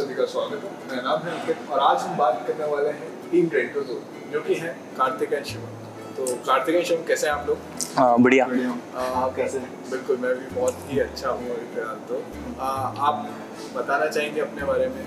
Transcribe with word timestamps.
सभी 0.00 0.14
का 0.14 0.24
स्वागत 0.32 0.62
है। 0.64 0.70
मेरा 0.90 1.02
नाम 1.02 1.22
है 1.22 1.32
अंकित 1.38 1.70
और 1.72 1.80
आज 1.86 2.02
हम 2.02 2.16
बात 2.16 2.44
करने 2.46 2.66
वाले 2.72 2.90
हैं 2.98 3.08
टीम 3.30 3.48
रेंटोजो 3.54 3.96
जो 4.32 4.40
कि 4.42 4.54
है 4.60 4.68
कार्तिक 4.98 5.32
एंड 5.32 5.44
शिवम। 5.46 6.14
तो 6.16 6.34
कार्तिक 6.46 6.74
एंड 6.74 6.84
शिवम 6.86 7.02
कैसे 7.08 7.26
हैं 7.26 7.34
आप 7.34 7.48
लोग? 7.48 7.58
हाँ, 7.96 8.18
बढ़िया। 8.26 8.44
आप 8.44 9.34
कैसे 9.36 9.58
हैं? 9.58 9.68
बिल्कुल 9.90 10.16
मैं 10.22 10.34
भी 10.38 10.54
बहुत 10.54 10.78
ही 10.90 10.98
अच्छा 11.00 11.28
हूँ 11.28 11.50
अभी 11.56 11.66
फ़िलहाल 11.74 11.98
तो। 12.08 12.22
आ, 12.60 12.70
आप 13.08 13.28
बताना 13.76 14.06
चाहेंगे 14.06 14.40
अपने 14.40 14.64
बारे 14.72 14.86
में? 14.94 15.04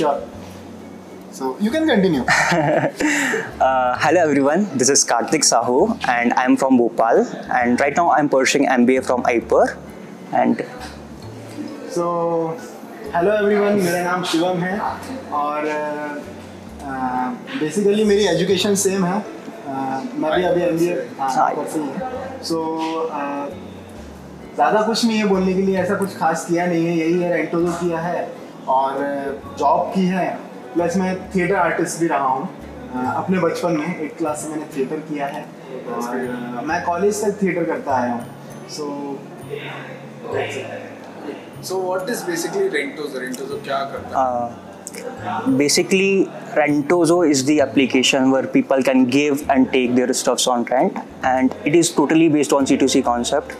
Sure. 0.00 0.16
So 1.36 1.52
you 1.66 1.70
can 1.76 1.86
continue. 1.92 2.24
Uh, 3.66 3.96
hello 4.02 4.22
everyone, 4.28 4.66
this 4.80 4.88
is 4.96 5.04
Karthik 5.12 5.44
Sahu 5.52 5.78
and 6.16 6.32
I'm 6.42 6.56
from 6.62 6.76
Bhopal 6.78 7.24
and 7.60 7.80
right 7.86 7.96
now 8.02 8.10
I'm 8.16 8.28
pursuing 8.28 8.66
MBA 8.80 9.04
from 9.10 9.22
IPER 9.36 9.64
and 10.42 10.64
So 11.94 12.10
hello 13.14 13.32
everyone, 13.38 13.74
मेरा 13.76 14.02
नाम 14.02 14.22
शिवम 14.24 14.58
है 14.58 14.78
और 15.38 15.64
बेसिकली 17.60 18.04
मेरी 18.04 18.24
एजुकेशन 18.26 18.74
सेम 18.82 19.04
है। 19.04 19.16
मैं 20.20 20.30
भी 20.36 20.42
अभी 20.42 20.62
M 20.62 20.78
B 20.78 20.86
हाँ। 21.18 21.50
करती 21.56 22.44
सो 22.44 22.60
ज़्यादा 24.54 24.82
कुछ 24.82 25.04
नहीं 25.04 25.18
है 25.18 25.26
बोलने 25.28 25.54
के 25.54 25.62
लिए 25.62 25.76
ऐसा 25.78 25.94
कुछ 25.94 26.16
खास 26.18 26.44
किया 26.48 26.66
नहीं 26.66 26.86
है। 26.86 26.96
यही 26.96 27.20
है 27.22 27.32
रेंटो 27.32 27.60
जो 27.60 27.72
किया 27.80 27.98
है 28.00 28.22
और 28.68 28.96
जॉब 29.58 29.92
की 29.94 30.06
है। 30.06 30.26
प्लस 30.74 30.96
मैं 30.96 31.14
थिएटर 31.34 31.54
आर्टिस्ट 31.56 32.00
भी 32.00 32.06
रहा 32.06 32.28
हूँ। 32.28 32.48
अपने 33.14 33.38
बचपन 33.40 33.76
में 33.78 34.00
एट 34.00 34.16
क्लास 34.18 34.42
से 34.42 34.48
मैंने 34.50 34.66
थिएटर 34.76 35.04
किया 35.10 35.26
है। 35.26 35.44
और 35.90 36.64
मैं 36.66 36.82
कॉलेज 36.86 37.24
तक 37.24 37.42
थिएटर 37.42 37.64
करता 37.64 37.96
आया 37.96 38.12
हूँ। 38.12 38.24
So 38.70 38.88
So 41.62 41.78
what 41.78 42.08
is 42.10 42.22
basically 42.24 42.68
Rentozo? 42.68 43.20
Rentozo 43.24 43.58
kya 43.62 43.90
karta 43.92 44.18
uh, 44.18 44.52
Basically, 45.56 46.26
Rentozo 46.54 47.28
is 47.28 47.44
the 47.44 47.60
application 47.60 48.30
where 48.30 48.46
people 48.46 48.82
can 48.82 49.06
give 49.06 49.48
and 49.48 49.72
take 49.72 49.94
their 49.94 50.12
stuffs 50.12 50.46
on 50.46 50.64
rent, 50.64 50.98
and 51.22 51.54
it 51.64 51.74
is 51.74 51.90
totally 51.90 52.28
based 52.28 52.52
on 52.52 52.66
C2C 52.66 53.02
concept. 53.04 53.54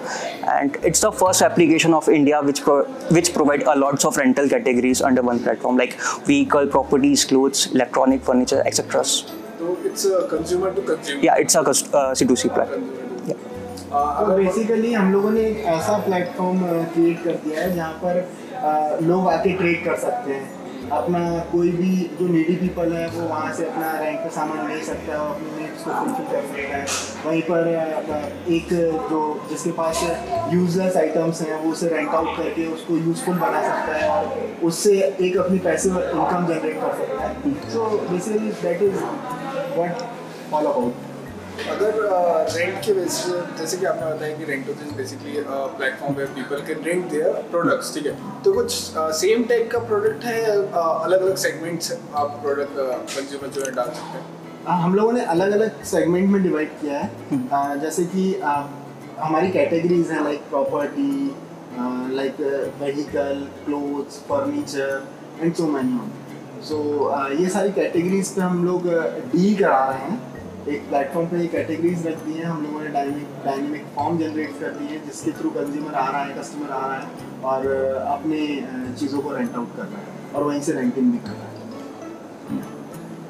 And 0.47 0.77
it's 0.83 1.01
the 1.01 1.13
first 1.13 1.41
application 1.41 1.95
of 1.95 2.09
India 2.09 2.43
which 2.43 2.61
pro- 2.61 2.85
which 3.19 3.33
provide 3.33 3.63
a 3.63 3.77
lots 3.79 4.05
of 4.05 4.17
rental 4.17 4.49
categories 4.49 5.01
under 5.01 5.23
one 5.23 5.41
platform, 5.43 5.77
like 5.77 5.99
vehicle, 6.27 6.67
properties, 6.67 7.25
clothes, 7.25 7.67
electronic 7.73 8.23
furniture, 8.23 8.63
etc. 8.67 9.05
So 9.05 9.79
it's 9.85 10.05
a 10.05 10.27
consumer 10.29 10.75
to 10.75 10.83
consumer. 10.83 11.23
Yeah, 11.23 11.37
it's 11.37 11.55
a 11.55 11.61
uh, 11.61 12.15
C2C 12.15 12.53
platform. 12.53 13.12
तो 13.93 14.35
basically 14.37 14.93
हम 14.93 15.13
लोगों 15.13 15.31
ने 15.31 15.41
एक 15.41 15.59
ऐसा 15.69 15.97
platform 16.05 16.59
create 16.93 17.23
कर 17.25 17.35
दिया 17.45 17.61
है 17.63 17.75
जहाँ 17.75 17.93
पर 18.05 18.19
अ, 18.63 18.99
लोग 19.03 19.29
आके 19.29 19.53
ट्रेड 19.53 19.85
कर 19.85 19.97
सकते 19.99 20.33
हैं। 20.33 20.91
अपना 20.91 21.19
कोई 21.53 21.71
भी 21.73 21.91
जो 22.19 22.27
नीडी 22.29 22.55
पीपल 22.57 22.93
है 22.93 23.07
वो 23.09 23.27
वहाँ 23.29 23.53
से 23.55 23.65
अपना 23.67 23.91
रैंक 23.99 24.19
का 24.21 24.29
सामान 24.31 24.69
ले 24.69 24.81
सकता 24.85 25.13
है 25.13 25.19
और 25.19 25.31
अपनी 25.31 25.61
नीड्स 25.61 25.85
को 25.85 25.91
फुलफिल 25.91 26.27
कर 26.27 26.47
सकता 26.47 26.77
है। 26.77 26.87
वहीं 27.27 27.43
पर 27.43 27.69
एक 28.57 28.73
जो 29.11 29.21
जिसके 29.51 29.71
पास 29.73 30.03
यूजलेस 30.55 30.97
आइटम्स 30.97 31.43
हैं 31.43 31.63
वो 31.65 31.71
उसे 31.73 31.89
रेंट 31.89 32.09
आउट 32.15 32.37
करके 32.37 32.67
उसको 32.73 32.97
यूजफुल 32.97 33.39
बना 33.39 33.63
सकता 33.63 33.97
है 33.97 34.09
और 34.09 34.67
उससे 34.71 34.99
एक 35.21 35.37
अपनी 35.37 35.59
पैसे 35.69 35.89
इनकम 35.89 36.47
जनरेट 36.47 36.81
कर 36.81 36.97
सकता 36.99 37.29
है। 37.29 37.71
So 37.71 37.89
basically 38.11 38.53
that 38.63 38.83
is 38.83 39.01
what 39.79 40.53
all 40.55 40.65
about 40.65 41.11
अगर 41.71 41.97
रेंट 42.53 42.85
के 42.85 42.93
बेस 42.93 43.19
पे 43.25 43.41
जैसे 43.59 43.77
कि 43.77 43.87
आपने 43.87 44.07
बताया 44.13 44.37
कि 44.37 44.45
rent 44.45 44.69
is 44.69 44.95
basically 44.97 45.35
platform 45.77 46.15
where 46.15 46.29
people 46.37 46.63
can 46.67 46.83
rent 46.85 47.11
their 47.11 47.33
products 47.51 47.95
ठीक 47.95 48.07
है? 48.07 48.15
तो 48.45 48.53
कुछ 48.53 48.73
सेम 49.21 49.45
टाइप 49.51 49.69
का 49.73 49.79
प्रोडक्ट 49.91 50.25
है 50.25 50.41
अलग 50.45 51.23
अलग 51.23 51.37
सेगमेंट्स 51.45 51.93
आप 52.15 52.39
प्रोडक्ट 52.43 52.77
कंज्यूमर 53.17 53.49
जो 53.49 53.65
है 53.65 53.75
डाल 53.75 53.91
सकते 53.91 54.19
हैं? 54.19 54.25
हम 54.83 54.95
लोगों 54.95 55.13
ने 55.13 55.25
अलग 55.35 55.53
अलग 55.53 55.83
सेगमेंट 55.93 56.29
में 56.31 56.43
डिवाइड 56.43 56.71
किया 56.81 56.99
है। 56.99 57.49
आ, 57.53 57.75
जैसे 57.75 58.05
कि 58.15 58.35
आ, 58.35 58.57
हमारी 59.21 59.51
कैटेगरीज 59.51 60.11
हैं 60.11 60.25
like 60.25 60.49
property 60.51 61.15
like 62.17 62.41
vehicle 62.81 63.47
clothes 63.65 64.19
furniture 64.29 65.09
and 65.41 65.55
so 65.55 65.67
many 65.67 66.11
so 66.69 66.79
ये 67.41 67.49
सारी 67.51 67.73
कैटेगरीज 67.73 68.35
पे 68.35 68.41
हम 68.41 68.65
लोग 68.65 68.89
डील 69.33 69.57
करा 69.59 69.85
रहे 69.89 70.11
हैं। 70.11 70.32
एक 70.69 70.89
प्लेटफॉर्म 70.89 71.27
पे 71.29 71.39
ये 71.39 71.47
कैटेगरीज 71.47 72.07
रख 72.07 72.19
दी 72.25 72.33
हैं 72.33 72.45
हम 72.45 72.63
लोगों 72.65 72.81
ने 72.81 72.89
डायनेमिक 72.89 73.29
डायनेमिक 73.45 73.87
फॉर्म 73.95 74.19
जनरेट 74.19 74.51
कर 74.61 74.71
दी 74.71 74.85
है 74.85 74.99
जिसके 75.07 75.31
थ्रू 75.31 75.51
कंज्यूमर 75.51 75.95
आ 75.95 76.09
रहा 76.11 76.23
है 76.25 76.35
कस्टमर 76.39 76.71
आ 76.71 76.87
रहा 76.87 76.99
है 76.99 77.07
और 77.43 77.67
अपने 77.95 78.39
चीज़ों 79.01 79.23
को 79.23 79.33
रेंट 79.37 79.57
आउट 79.57 79.77
कर 79.77 79.83
रहा 79.83 80.01
है 80.01 80.31
और 80.35 80.43
वहीं 80.43 80.61
से 80.61 80.73
रेंटिंग 80.73 81.13
भी 81.13 81.19
कर 81.19 81.31
रहा 81.31 81.43
है। 81.43 81.51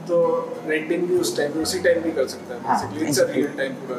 तो 0.09 0.19
रेंटिंग 0.67 1.07
भी 1.09 1.19
उस 1.19 1.37
टाइम 1.37 1.53
उसी 1.53 1.79
टाइम 1.79 2.03
भी 2.03 2.13
कर 2.13 2.27
सकता 2.27 2.55
है 2.55 2.61
हाँ, 2.61 2.77
basically 2.83 3.09
it's 3.09 3.21
a 3.21 3.27
real 3.27 3.57
time 3.57 3.73
पूरा 3.73 3.99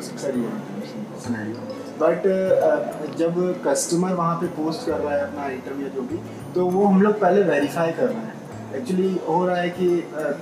बट 2.00 2.23
जब 3.17 3.61
कस्टमर 3.67 4.13
वहाँ 4.13 4.35
पे 4.35 4.47
पोस्ट 4.47 4.85
कर 4.85 5.00
रहा 5.00 5.15
है 5.15 5.27
अपना 5.27 5.41
आइटम 5.41 5.81
या 5.81 5.88
जो 5.88 6.01
भी 6.01 6.17
तो 6.55 6.65
वो 6.65 6.85
हम 6.85 7.01
लोग 7.01 7.19
पहले 7.19 7.41
वेरीफाई 7.41 7.91
कर 7.91 8.07
रहे 8.07 8.15
हैं। 8.15 8.75
एक्चुअली 8.75 9.19
हो 9.27 9.45
रहा 9.47 9.57
है 9.57 9.69
कि 9.69 9.88
uh, 10.21 10.33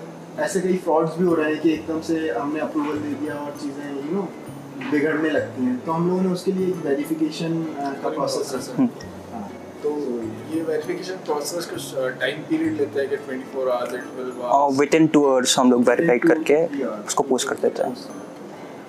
ऐसे 0.42 0.60
कई 0.62 0.78
फ्रॉड्स 0.84 1.18
भी 1.18 1.26
हो 1.26 1.34
रहे 1.36 1.54
हैं 1.54 1.62
कि 1.62 1.70
एकदम 1.74 2.00
से 2.08 2.16
हमने 2.30 2.60
अप्रूवल 2.60 2.98
दे 3.00 3.14
दिया 3.16 3.36
और 3.36 3.52
चीज़ें 3.62 3.86
यू 3.96 4.16
नो 4.16 4.28
बिगड़ने 4.92 5.30
लगती 5.30 5.66
हैं। 5.66 5.78
तो 5.86 5.92
हम 5.92 6.08
लोगों 6.10 6.22
ने 6.22 6.30
उसके 6.30 6.52
लिए 6.52 6.68
एक 6.68 6.86
वेरिफिकेशन 6.86 7.62
का 8.04 8.10
प्रोसेस 8.10 8.54
रखा। 8.56 8.68
सर 8.68 8.88
तो 9.84 9.92
ये 10.54 10.62
वेरिफिकेशन 10.64 11.16
प्रोसेस 11.26 11.66
कुछ 11.66 11.94
टाइम 12.20 12.42
पीरियड 12.50 12.78
लेता 12.80 13.00
है 13.00 13.08
कि 13.08 13.18
24 13.28 13.70
आवर्स 13.72 13.94
या 13.94 14.02
12 14.18 14.42
और 14.42 14.50
आवर्स 14.56 14.80
विद 14.80 14.96
इन 14.96 15.08
2 15.16 15.26
आवर्स 15.28 15.58
हम 15.60 15.72
लोग 15.72 15.88
वेरीफाई 15.90 16.20
करके 16.26 16.58
उसको 17.06 17.24
पोस्ट 17.30 17.48
कर 17.50 17.56
देते 17.62 17.84
हैं। 17.84 17.94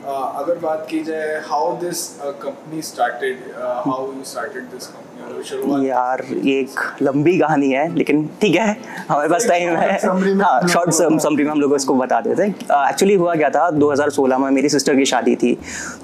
अगर 0.05 0.59
बात 0.59 0.87
की 0.91 1.03
जाए 1.05 1.41
how 1.47 1.73
this 1.81 2.07
company 2.43 2.83
started 2.83 3.39
how 3.59 4.07
you 4.07 4.23
started 4.27 4.63
this 4.71 4.87
company 4.87 5.89
यार 5.89 6.23
ये 6.35 6.59
एक 6.61 6.81
लंबी 7.03 7.39
कहानी 7.39 7.71
है 7.71 7.87
लेकिन 7.95 8.29
ठीक 8.41 8.55
है 8.55 8.77
हमारे 9.09 9.29
पास 9.29 9.47
टाइम 9.49 9.77
है। 9.77 9.91
हाँ 9.93 10.11
हम 10.11 10.23
लोग 10.23 10.69
शॉर्ट 10.69 10.91
समरी 11.23 11.45
में 11.45 11.51
हम 11.51 11.61
लोग 11.61 11.75
इसको 11.77 11.95
बता 11.95 12.21
देते 12.21 12.43
हैं। 12.43 12.55
एक्चुअली 12.89 13.15
हुआ 13.15 13.35
क्या 13.35 13.51
था 13.51 13.69
2016 13.73 14.39
में 14.39 14.51
मेरी 14.51 14.69
सिस्टर 14.69 14.97
की 14.97 15.05
शादी 15.05 15.35
थी। 15.37 15.57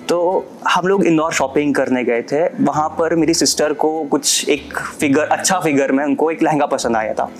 तो 0.08 0.18
हम 0.68 0.86
लोग 0.86 1.04
इंदौर 1.04 1.32
शॉपिंग 1.32 1.74
करने 1.74 2.04
गए 2.04 2.22
थे। 2.32 2.44
वहाँ 2.64 2.88
पर 2.98 3.14
मेरी 3.14 3.34
सिस्टर 3.34 3.72
को 3.74 3.90
कुछ 4.04 4.48
एक 4.48 4.78
फिगर 5.00 5.28
अच्छा 5.28 5.58
फिगर 5.60 5.92
में 5.92 6.04
उनको 6.04 6.30
एक 6.30 6.42
लहंगा 6.42 6.66
पसंद 6.66 6.96
आया 6.96 7.14
था। 7.14 7.30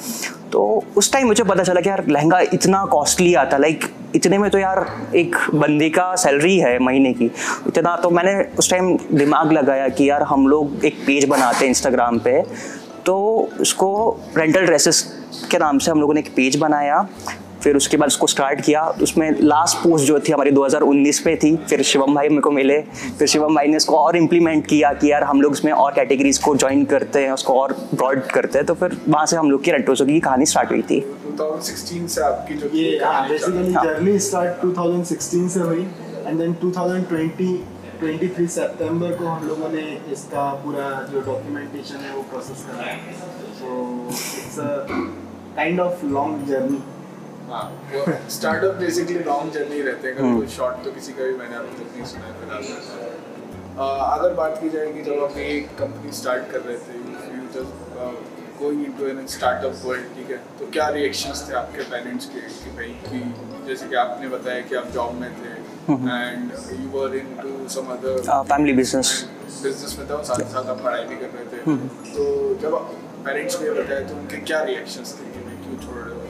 तो 0.52 0.84
उस 0.96 1.12
टाइम 1.12 1.26
मुझे 1.26 1.44
पता 1.44 1.62
चला 1.62 1.80
कि 1.80 1.88
यार 1.88 2.04
लहंगा 2.08 2.40
इतना 2.52 2.84
कॉस्टली 2.86 3.34
आता 3.36 3.56
लाइक 3.56 3.84
इतने 4.14 4.38
में 4.38 4.50
तो 4.50 4.58
यार 4.58 4.84
एक 5.14 5.36
बंदी 5.54 5.88
का 5.90 6.14
सैलरी 6.16 6.56
है 6.58 6.78
महीने 6.78 7.12
की। 7.12 7.30
इतना 7.66 7.96
तो 7.96 8.10
मैंने 8.10 8.34
उस 8.58 8.70
टाइम 8.70 8.96
दिमाग 9.12 9.52
लगाया 9.52 9.88
कि 9.88 10.08
यार 10.10 10.22
हम 10.22 10.46
लोग 10.48 10.84
एक 10.84 11.02
पेज 11.06 11.24
बनाते 11.24 11.58
हैं 11.58 11.68
इंस्टाग्राम 11.68 12.18
पे 12.18 12.42
तो 13.06 13.16
उसको 13.60 13.90
रेंटल 14.36 14.66
ड्रेसेस 14.66 15.02
के 15.50 15.58
नाम 15.58 15.78
से 15.78 15.90
हम 15.90 16.00
लोगों 16.00 16.14
ने 16.14 16.20
एक 16.20 16.28
पेज 16.36 16.56
बनाया। 16.56 17.06
फिर 17.62 17.76
उसके 17.76 17.96
बाद 17.96 18.06
उसको 18.06 18.26
स्टार्ट 18.26 18.60
किया। 18.60 18.82
उसमें 19.02 19.30
लास्ट 19.42 19.76
पोस्ट 19.78 20.06
जो 20.06 20.18
थी 20.18 20.32
हमारी 20.32 20.50
2019 20.50 21.18
पे 21.20 21.36
थी 21.36 21.54
फिर 21.68 21.82
शिवम 21.82 22.14
भाई 22.14 22.28
मेरे 22.28 22.40
को 22.40 22.50
मिले। 22.50 22.80
फिर 23.18 23.28
शिवम 23.28 23.54
भाई 23.54 23.68
ने 23.68 23.76
इसको 23.76 23.96
और 23.96 24.16
इम्प्लीमेंट 24.16 24.66
किया 24.66 24.92
कि 24.92 25.10
यार 25.12 25.24
हम 25.24 25.40
लोग 25.42 25.52
इसमें 25.52 25.72
और 25.72 25.92
कैटेगरीज 25.94 26.38
को 26.38 26.54
ज्वाइन 26.56 26.84
करते 26.84 27.24
हैं 27.24 27.32
उसको 27.32 27.54
और 27.60 27.72
ब्रॉड 27.94 28.20
करते 28.30 28.58
हैं। 28.58 28.66
तो 28.66 28.74
फिर 28.74 28.96
वहाँ 29.08 29.26
से 29.26 29.36
हम 29.36 29.50
लोग 29.50 29.64
की 29.64 29.70
रेंटोसो 29.70 30.06
की 30.06 30.20
कहानी 30.20 30.46
स्टार्ट 30.46 30.70
हुई 30.70 30.82
थी। 30.82 31.00
2016 31.00 32.06
से 32.08 32.22
आपकी 32.22 32.54
जो 32.54 32.70
ये 32.74 33.00
बेसिकली। 33.28 33.72
जर्नी 33.72 34.18
स्टार्ट 34.18 34.62
2016 34.62 35.48
से 35.48 35.60
हुई। 35.60 35.86
एंड 36.26 36.38
देन 36.38 36.52
2020 36.62 37.58
23 38.00 38.48
सितंबर 38.54 39.12
को 39.12 39.26
हम 39.26 39.46
लोगों 39.48 39.68
ने 39.68 39.82
इसका 40.12 40.42
पूरा 40.64 40.90
जो 41.12 41.20
डॉक्यूमेंटेशन 41.20 42.04
है 42.04 42.14
वो 42.16 42.22
प्रोसेस 42.30 42.64
करा। 42.66 42.84
है 42.84 42.96
so 43.60 43.68
it's 44.08 44.58
a 44.58 44.86
kind 45.56 45.80
of 45.80 46.04
long 46.06 46.46
journey 46.48 46.78
हाँ 46.78 46.86
वो 46.88 46.97
स्टार्टअप 47.48 48.74
बेसिकली 48.80 49.18
लॉन्ग 49.24 49.52
जर्नी 49.52 49.80
रहते 49.82 50.08
हैं 50.08 50.16
कभी 50.16 50.26
हम्म। 50.26 50.38
कोई 50.38 50.48
शॉर्ट 50.56 50.84
तो 50.84 50.90
किसी 50.92 51.12
का 51.12 51.24
भी 51.24 51.36
मैंने 51.36 51.56
अभी 51.56 51.76
तक 51.78 51.94
नहीं 51.96 52.04
सुना 52.12 52.24
है 52.26 52.32
फ़िलहाल 52.40 52.62
अगर 54.18 54.34
बात 54.34 54.58
की 54.62 54.68
जाए 54.70 54.92
कि 54.92 55.02
जब 55.02 55.22
आप 55.24 55.36
एक 55.44 55.68
कंपनी 55.78 56.12
स्टार्ट 56.20 56.50
कर 56.52 56.60
रहे 56.60 56.76
थे 56.86 56.98
you 56.98 57.44
just 57.54 58.60
going 58.60 58.84
into 58.84 59.06
an 59.08 59.26
startup 59.34 59.80
world 59.84 60.14
ठीक 60.16 60.30
है 60.30 60.36
तो 60.58 60.66
क्या 60.76 60.88
रिएक्शंस 60.98 61.44
थे 61.48 61.54
आपके 61.62 61.82
पेरेंट्स 61.90 62.26
के 62.34 62.40
कि 62.64 62.70
भाई 62.78 62.88
कि 63.08 63.20
जैसे 63.68 63.88
कि 63.88 63.96
आपने 64.04 64.28
बताया 64.28 64.60
कि 64.68 64.74
आप 64.82 64.86
जॉब 64.94 65.14
में 65.20 65.30
थे 65.40 65.56
and 65.92 66.52
you 66.80 66.88
were 66.98 67.14
into 67.16 67.52
some 67.74 67.92
other 67.96 68.20
family 68.52 68.72
business 68.82 69.12
business 69.62 69.96
में 69.98 70.08
था 70.10 70.22
साथ 70.30 70.42
साथ 70.54 70.66
आप 70.74 70.82
पढ़ाई 70.84 71.04
भी 71.04 71.16
कर 71.16 71.30
रहे 71.36 71.46
थे। 71.52 71.76
तो 72.14 72.24
जब 72.62 72.74
पेरेंट्स 73.28 73.60
ने 73.62 73.70
बताया 73.80 74.00
तो 74.08 74.14
उनके 74.16 74.36
क्या 74.50 74.62
रिएक्शंस 74.64 75.14
थे 75.20 75.30
कि 75.32 75.40
क्यों 75.64 75.78
छोड़ 75.86 75.96
रहे 75.98 76.14
हो? 76.14 76.27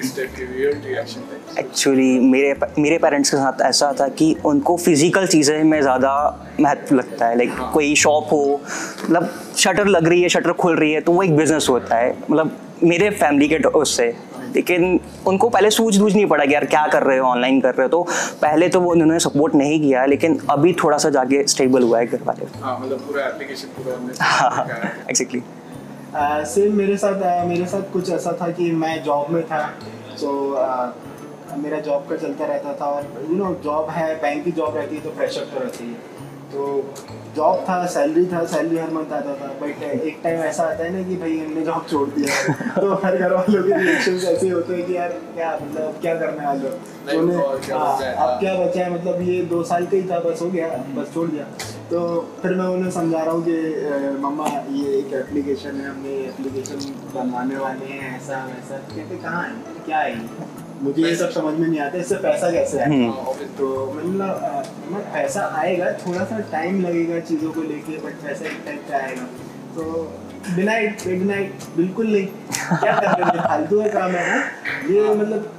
किस 0.00 0.16
टाइप 0.16 0.30
के 0.36 0.44
वियर्ड 0.46 0.86
रिएक्शन 0.86 1.58
एक्चुअली 1.58 2.18
मेरे 2.20 2.54
मेरे 2.78 2.98
पेरेंट्स 2.98 3.30
के 3.30 3.36
साथ 3.36 3.60
ऐसा 3.62 3.92
था 4.00 4.06
कि 4.10 4.34
उनको 4.46 4.76
फ़िज़िकल 4.76 5.26
चीज़ें 5.26 5.62
में 5.64 5.80
ज़्यादा 5.80 6.12
महत्व 6.60 6.94
लगता 6.96 7.26
है। 7.26 7.36
लाइक 7.38 7.58
कोई 7.74 7.94
शॉप 7.96 8.32
हो 8.32 8.60
मतलब 9.04 9.30
शटर 9.58 9.86
लग 9.88 10.08
रही 10.08 10.22
है 10.22 10.28
शटर 10.28 10.52
खुल 10.54 10.76
रही 10.76 10.92
है 10.92 11.00
तो 11.00 11.12
वो 11.12 11.22
एक 11.22 11.36
बिज़नेस 11.36 11.66
होता 11.70 11.96
है। 11.96 12.10
मतलब 12.20 12.56
मेरे 12.82 13.10
फैमिली 13.12 13.48
के 13.48 13.58
उससे। 13.68 14.12
लेकिन 14.54 14.98
उनको 15.26 15.48
पहले 15.48 15.70
सूझ 15.70 15.96
बूझ 15.98 16.12
नहीं 16.14 16.26
पड़ा 16.26 16.44
कि 16.44 16.54
यार 16.54 16.64
क्या 16.66 16.86
कर 16.86 17.02
रहे 17.02 17.18
हो 17.18 17.26
ऑनलाइन 17.26 17.60
कर 17.60 17.74
रहे 17.74 17.82
हो। 17.82 17.88
तो 17.88 18.02
पहले 18.42 18.68
तो 18.68 18.80
वो 18.80 18.90
उन्होंने 18.92 19.18
सपोर्ट 19.20 19.54
नहीं 19.54 19.80
किया 19.80 20.04
लेकिन 20.06 20.38
अभी 20.50 20.72
थोड़ा 20.82 20.98
सा 20.98 21.10
जाके 21.10 21.46
स्टेबल 21.48 21.82
हुआ 21.82 21.98
है 21.98 22.06
घर 22.06 22.22
वाले। 22.26 22.46
हाँ 22.60 22.78
मतलब 22.80 22.98
पूरा 23.00 23.26
एप्लीकेशन 23.26 23.68
पूरा 23.76 24.24
हाँ 24.24 24.66
है। 24.66 24.92
एग्जैक्टली 25.10 25.42
सेम 26.14 26.76
मेरे 26.76 26.96
साथ 26.96 27.20
uh, 27.20 27.48
मेरे 27.48 27.66
साथ 27.66 27.92
कुछ 27.92 28.10
ऐसा 28.10 28.32
था 28.40 28.50
कि 28.50 28.70
मैं 28.72 29.02
जॉब 29.04 29.30
में 29.30 29.42
था 29.46 29.62
तो 30.20 30.32
मेरा 31.56 31.78
जॉब 31.80 32.06
का 32.08 32.16
चलता 32.16 32.46
रहता 32.46 32.72
था 32.80 32.86
और 32.86 33.26
यू 33.30 33.36
नो 33.36 33.54
जॉब 33.64 33.90
है 33.90 34.14
बैंक 34.22 34.44
की 34.44 34.52
जॉब 34.52 34.76
रहती 34.76 34.96
है 34.96 35.02
तो 35.02 35.10
प्रेशर 35.10 35.44
तो 35.44 35.60
रहती 35.60 35.84
है 35.84 36.18
तो 36.52 36.92
जॉब 37.36 37.64
था 37.68 37.84
सैलरी 37.86 38.24
था 38.26 38.44
सैलरी 38.44 38.78
हर 38.78 38.90
मंथ 38.90 39.12
आता 39.12 39.34
था 39.34 39.46
बट 39.60 39.82
एक 39.82 40.20
टाइम 40.24 40.40
ऐसा 40.40 40.62
आता 40.62 40.84
है 40.84 40.90
ना 40.90 41.02
कि 41.08 41.16
भाई 41.16 41.38
हमने 41.38 41.60
जॉब 41.62 41.86
छोड़ 41.90 42.08
दिया। 42.08 42.54
तो 42.80 42.94
हर 43.04 43.16
घर 43.16 43.32
वालों 43.32 43.62
के 43.62 43.78
रिएक्शन 43.82 44.14
ऐसे 44.28 44.48
होते 44.48 44.74
हैं 44.74 44.86
कि 44.86 44.96
यार 44.96 45.12
क्या 45.34 45.52
मतलब 45.62 45.98
क्या 46.00 46.14
करने 46.14 46.46
वाले 46.46 46.68
हो 46.68 46.74
तो 47.12 47.18
उन्हें- 47.18 47.66
क्या 47.66 47.78
हाँ, 47.78 47.96
अब। 48.14 48.40
क्या 48.40 48.54
बचा 48.54 48.84
है 48.84 48.92
मतलब 48.94 49.20
ये 49.22 49.42
दो 49.52 49.62
साल 49.62 49.86
का 49.86 49.96
ही 49.96 50.02
था 50.02 50.18
बस 50.20 50.42
हो 50.42 50.50
गया 50.50 50.68
बस 50.96 51.14
छोड़ 51.14 51.28
दिया 51.28 51.46
तो 51.90 52.00
फिर 52.42 52.54
मैं 52.54 52.64
उन्हें 52.72 52.90
समझा 52.90 53.22
रहा 53.22 53.34
हूँ 53.34 53.44
कि 53.46 54.18
मम्मा 54.22 54.46
ये 54.72 54.90
एक 54.98 55.12
एप्लीकेशन 55.20 55.80
है 55.80 55.88
हमने 55.90 56.10
एप्लीकेशन 56.26 56.84
बनवाने 57.14 57.56
वाले 57.56 57.86
हैं 57.86 58.16
ऐसा 58.16 58.44
वैसा। 58.46 58.76
कहते 58.94 59.16
कहाँ 59.22 59.42
है? 59.44 59.82
क्या 59.86 59.98
है 59.98 60.14
मुझे 60.82 61.02
ये 61.02 61.14
सब 61.16 61.30
समझ 61.30 61.54
में 61.54 61.66
नहीं 61.68 61.80
आता 61.80 61.98
इससे 61.98 62.16
पैसा 62.18 62.50
कैसे 62.50 62.78
आए 62.80 62.86
हम्म। 62.86 63.10
हाँ, 63.10 63.34
तो 63.58 63.66
मतलब 63.94 64.62
मतलब 64.90 65.12
पैसा 65.14 65.42
आएगा 65.60 65.90
थोड़ा 66.06 66.24
सा 66.24 66.38
टाइम 66.52 66.80
लगेगा 66.82 67.18
चीज़ों 67.30 67.50
को 67.52 67.62
लेके 67.62 67.98
बट 68.06 68.22
पैसा 68.22 68.44
एक 68.50 68.62
टाइम 68.66 68.78
पे 68.88 68.94
आएगा। 68.94 69.24
तो 69.74 69.82
बिनाइट 70.56 71.06
मिडनाइट 71.06 71.64
बिल्कुल 71.76 72.12
नहीं। 72.12 72.26
क्या 72.26 72.92
कर 73.00 73.22
रहे 73.22 73.40
फालतू 73.40 73.82
का 73.82 73.88
काम 73.98 74.10
है 74.10 74.26
ना? 74.28 74.42
ये 74.92 75.14
मतलब 75.14 75.52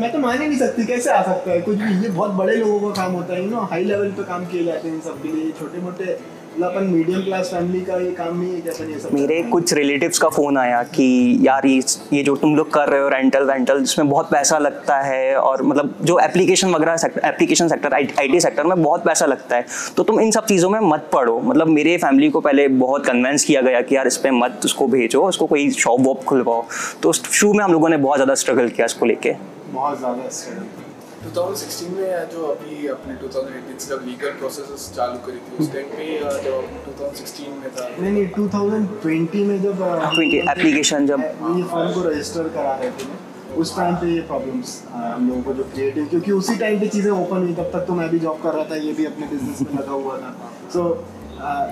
मैं 0.00 0.12
तो 0.12 0.18
मान 0.18 0.40
ही 0.40 0.46
नहीं 0.48 0.58
सकती, 0.58 0.84
कैसे 0.86 1.10
आ 1.10 1.22
सकता 1.22 1.50
है? 1.50 1.60
कुछ 1.62 1.76
भी, 1.76 1.94
ये 2.02 2.08
बहुत 2.08 2.30
बड़े 2.30 2.56
लोगों 2.56 2.80
का 2.80 3.02
काम 3.02 3.12
होता 3.12 3.34
है 3.34 3.44
यू 3.44 3.50
नो 3.50 3.60
हाई 3.70 3.84
लेवल 3.84 4.10
पे 4.12 4.24
काम 4.24 4.44
किए 4.46 4.64
जाते 4.64 4.88
हैं 4.88 4.94
इन 4.94 5.00
सब 5.00 5.22
के 5.22 5.32
लिए 5.32 5.50
छोटे 5.58 5.78
मोटे 5.80 6.18
अपन 6.50 6.84
मीडियम 6.84 7.22
क्लास 7.22 7.50
फैमिली 7.50 7.80
का 7.80 7.96
ये 7.96 8.10
काम 8.12 8.40
नहीं 8.40 8.54
है 8.54 8.60
कि 8.60 8.68
अपन 8.68 8.90
ये 8.90 8.98
सब 9.00 9.12
मेरे 9.14 9.42
कुछ 9.50 9.72
रिलेटिव्स 9.74 10.18
का 10.18 10.28
फ़ोन 10.28 10.56
आया 10.58 10.82
कि 10.84 11.36
यार 11.42 11.66
ये 11.66 11.82
ये 12.12 12.22
जो 12.22 12.34
तुम 12.36 12.56
लोग 12.56 12.72
कर 12.72 12.88
रहे 12.88 13.00
हो 13.00 13.08
रेंटल 13.08 13.44
वेंटल 13.44 13.80
जिसमें 13.80 14.08
बहुत 14.08 14.30
पैसा 14.30 14.58
लगता 14.58 14.96
है 15.00 15.36
और 15.36 15.62
मतलब 15.62 15.94
जो 16.02 16.18
एप्लीकेशन 16.18 16.70
वगैरह 16.70 16.96
sector 16.96 17.28
application 17.28 17.68
sector 17.68 17.94
IT 17.94 18.40
sector 18.40 18.64
में 18.64 18.82
बहुत 18.82 19.04
पैसा 19.04 19.26
लगता 19.26 19.56
है। 19.56 19.66
तो 19.96 20.02
तुम 20.02 20.20
इन 20.20 20.30
सब 20.30 20.46
चीज़ों 20.46 20.70
में 20.70 20.80
मत 20.80 21.08
पढ़ो 21.12 21.38
मतलब 21.40 21.68
मेरे 21.68 21.96
फैमिली 21.98 22.30
को 22.30 22.40
पहले 22.40 22.66
बहुत 22.76 23.06
कन्वेंस 23.06 23.44
किया 23.44 23.60
गया 23.60 23.80
कि 23.82 23.96
यार 23.96 24.06
इस 24.06 24.16
पर 24.16 24.30
मत 24.32 24.60
उसको 24.64 24.86
भेजो 24.88 25.22
उसको 25.28 25.46
कोई 25.46 25.70
शॉप 25.70 26.00
वॉप 26.00 26.24
खुलवाओ। 26.24 26.64
तो 27.02 27.12
शुरू 27.12 27.52
में 27.52 27.64
हम 27.64 27.72
लोगों 27.72 27.88
ने 27.88 27.96
बहुत 27.98 28.16
ज़्यादा 28.16 28.34
स्ट्रगल 28.34 28.68
किया 28.68 28.86
इसको 28.86 29.06
लेके। 29.06 29.34
बहुत 29.72 29.98
ज़्यादा 29.98 30.28
struggle 30.30 30.79
2016 31.24 31.88
में 31.90 32.28
जो 32.32 32.44
अभी 32.46 32.86
अपने 32.88 33.14
2018 33.14 33.78
से 33.78 33.88
जब 33.88 34.04
लीगल 34.06 34.30
प्रोसेस 34.38 34.84
चालू 34.96 35.18
करी 35.26 35.38
थी 35.38 35.56
उस 35.64 35.72
टाइम 35.72 35.86
पे 35.86 36.06
जब 36.44 36.62
2016 36.86 37.48
में 37.56 37.70
था। 37.70 37.88
नहीं 38.00 38.12
नहीं 38.12 38.26
2020 38.28 39.44
में 39.48 39.60
जब 39.62 39.82
20 40.14 40.40
application 40.54 41.06
जब- 41.06 41.24
ये 41.56 41.62
फॉर्म 41.72 41.92
को 41.92 42.08
रजिस्टर 42.08 42.48
करा 42.48 42.74
रहे 42.74 42.90
थे 42.90 43.54
उस 43.56 43.76
टाइम 43.76 43.94
पे 43.96 44.06
ये 44.14 44.20
प्रॉब्लम्स 44.22 44.72
हम 44.94 45.28
लोगों 45.28 45.42
को 45.42 45.52
जो 45.52 45.64
क्रिएट 45.74 45.96
हुई 45.98 46.06
क्योंकि 46.06 46.32
उसी 46.32 46.56
टाइम 46.56 46.80
पे 46.80 46.88
चीज़ें 46.88 47.10
ओपन 47.12 47.36
हुई 47.36 47.54
तब 47.54 47.70
तक 47.72 47.84
तो 47.86 47.94
मैं 47.94 48.08
भी 48.08 48.18
जॉब 48.18 48.42
कर 48.42 48.54
रहा 48.54 48.64
था 48.64 48.76
ये 48.78 48.92
भी 48.92 49.04
अपने 49.04 49.26
बिज़नेस 49.26 49.60
में 49.62 49.78
लगा 49.80 49.92
हुआ 49.92 50.18
था। 50.18 50.34
सो 50.72 50.82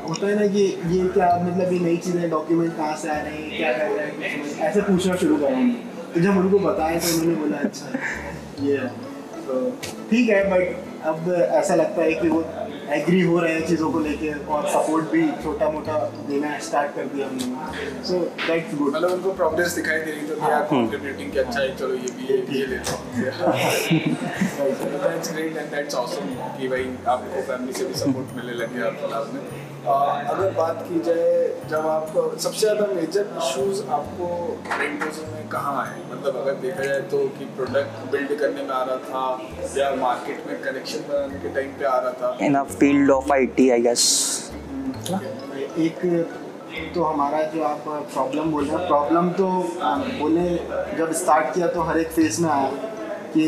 होता 0.09 0.27
है 0.27 0.35
ना 0.41 0.47
कि 0.47 0.63
ये 0.93 1.09
क्या 1.09 1.29
मतलब 1.43 1.73
ये 1.73 1.79
नई 1.81 1.97
चीज़ें 2.07 2.31
डॉक्यूमेंट 2.31 2.77
कहाँ 2.77 2.97
से 2.97 3.09
आ 3.09 3.21
रहे 3.21 3.35
हैं 3.35 3.57
क्या 3.57 3.73
कर 3.73 3.91
रहे 3.91 4.29
हैं 4.29 4.59
ऐसे 4.71 4.81
पूछना 4.83 5.17
शुरू 5.17 5.37
करा 5.37 5.49
उन्होंने 5.49 6.13
तो 6.15 6.21
जब 6.21 6.37
उनको 6.37 6.59
बताया 6.59 6.99
तो 6.99 7.13
उन्होंने 7.15 7.35
बोला 7.35 7.57
अच्छा 7.59 7.99
ये 8.67 8.77
है। 8.77 9.08
तो 9.49 9.61
ठीक 10.11 10.29
है 10.29 10.43
बट 10.51 11.07
अब 11.09 11.29
ऐसा 11.33 11.75
लगता 11.75 12.03
है 12.03 12.15
कि 12.15 12.29
वो 12.29 12.41
एग्री 12.93 13.21
हो 13.23 13.39
रहे 13.41 13.53
हैं 13.55 13.67
चीज़ों 13.69 13.91
को 13.93 13.99
लेके 14.01 14.33
और 14.53 14.69
सपोर्ट 14.71 15.11
भी 15.11 15.23
छोटा 15.43 15.69
मोटा 15.71 15.97
देना 16.29 16.59
स्टार्ट 16.67 16.95
कर 16.95 17.07
दिया 17.15 17.27
हमने। 17.29 18.05
सो 18.09 18.19
दैट्स 18.47 18.75
गुड 18.79 18.95
मतलब 18.95 19.13
उनको 19.13 19.33
प्रोग्रेस 19.41 19.75
दिखाई 19.75 19.99
दे 20.01 20.11
रही 20.11 20.27
तो 20.29 20.51
यार 20.51 20.63
कंट्रीब्यूटिंग 20.71 21.33
कि 21.33 21.39
अच्छा 21.39 21.61
है 21.61 21.77
चलो 21.77 21.95
ये 21.95 22.13
भी 22.17 22.23
ये 22.29 22.37
ये 22.59 22.67
लेता 22.67 22.93
हूँ 22.93 23.05
that's 25.05 25.33
great 25.33 25.57
and 25.57 25.71
that's 25.71 25.95
awesome 26.05 26.35
कि 26.59 26.69
भाई 26.69 26.87
आपको 27.15 27.43
फैमिली 27.43 27.73
से 27.73 27.85
भी 27.85 27.95
सपोर्ट 28.05 28.37
मिलने 28.37 28.55
लग 28.63 28.75
गया 28.77 28.91
फ़िलहाल 29.03 29.27
में। 29.35 29.43
अगर 29.89 30.51
बात 30.55 30.79
की 30.89 31.01
जाए 31.05 31.29
जब 31.71 31.87
आप 31.89 32.07
सबसे 32.39 32.61
ज़्यादा 32.61 32.87
मेजर 32.95 33.25
इश्यूज़ 33.39 33.83
आपको 33.99 34.27
रेंटोजो 34.79 35.25
में 35.33 35.38
कहाँ 35.53 35.75
आए 35.83 36.01
मतलब 36.11 36.37
अगर 36.37 36.55
देखा 36.63 36.85
जाए 36.85 37.01
तो 37.13 37.19
कि 37.39 37.45
प्रोडक्ट 37.57 38.11
बिल्ड 38.13 38.39
करने 38.41 38.63
में 38.63 38.71
आ 38.71 38.83
रहा 38.83 38.97
था 39.09 39.23
या 39.77 39.95
मार्केट 39.97 40.47
में 40.47 40.61
कनेक्शन 40.63 41.09
बनाने 41.09 41.39
के 41.39 41.55
टाइम 41.55 41.71
पे 41.79 41.85
आ 41.85 41.99
रहा 41.99 42.13
था। 42.13 42.37
In 42.47 42.55
a 42.55 42.63
field 42.65 43.11
of 43.11 43.33
I 43.33 43.47
T 43.57 43.71
I 43.71 43.83
guess 43.83 44.05
एक 45.79 46.05
तो 46.95 47.03
हमारा 47.05 47.43
जो 47.53 47.63
आप 47.63 47.85
प्रॉब्लम 48.13 48.51
बोल 48.51 48.65
रहे 48.65 48.77
हैं 48.77 48.87
प्रॉब्लम 48.87 49.31
तो 49.31 49.47
बोले 50.19 50.49
जब 50.99 51.13
स्टार्ट 51.13 51.55
किया 51.55 51.67
तो 51.69 51.83
हर 51.83 51.99
एक 51.99 52.11
फ़ेज़ 52.13 52.41
में 52.43 52.49
आया 52.51 52.71
कि 53.35 53.45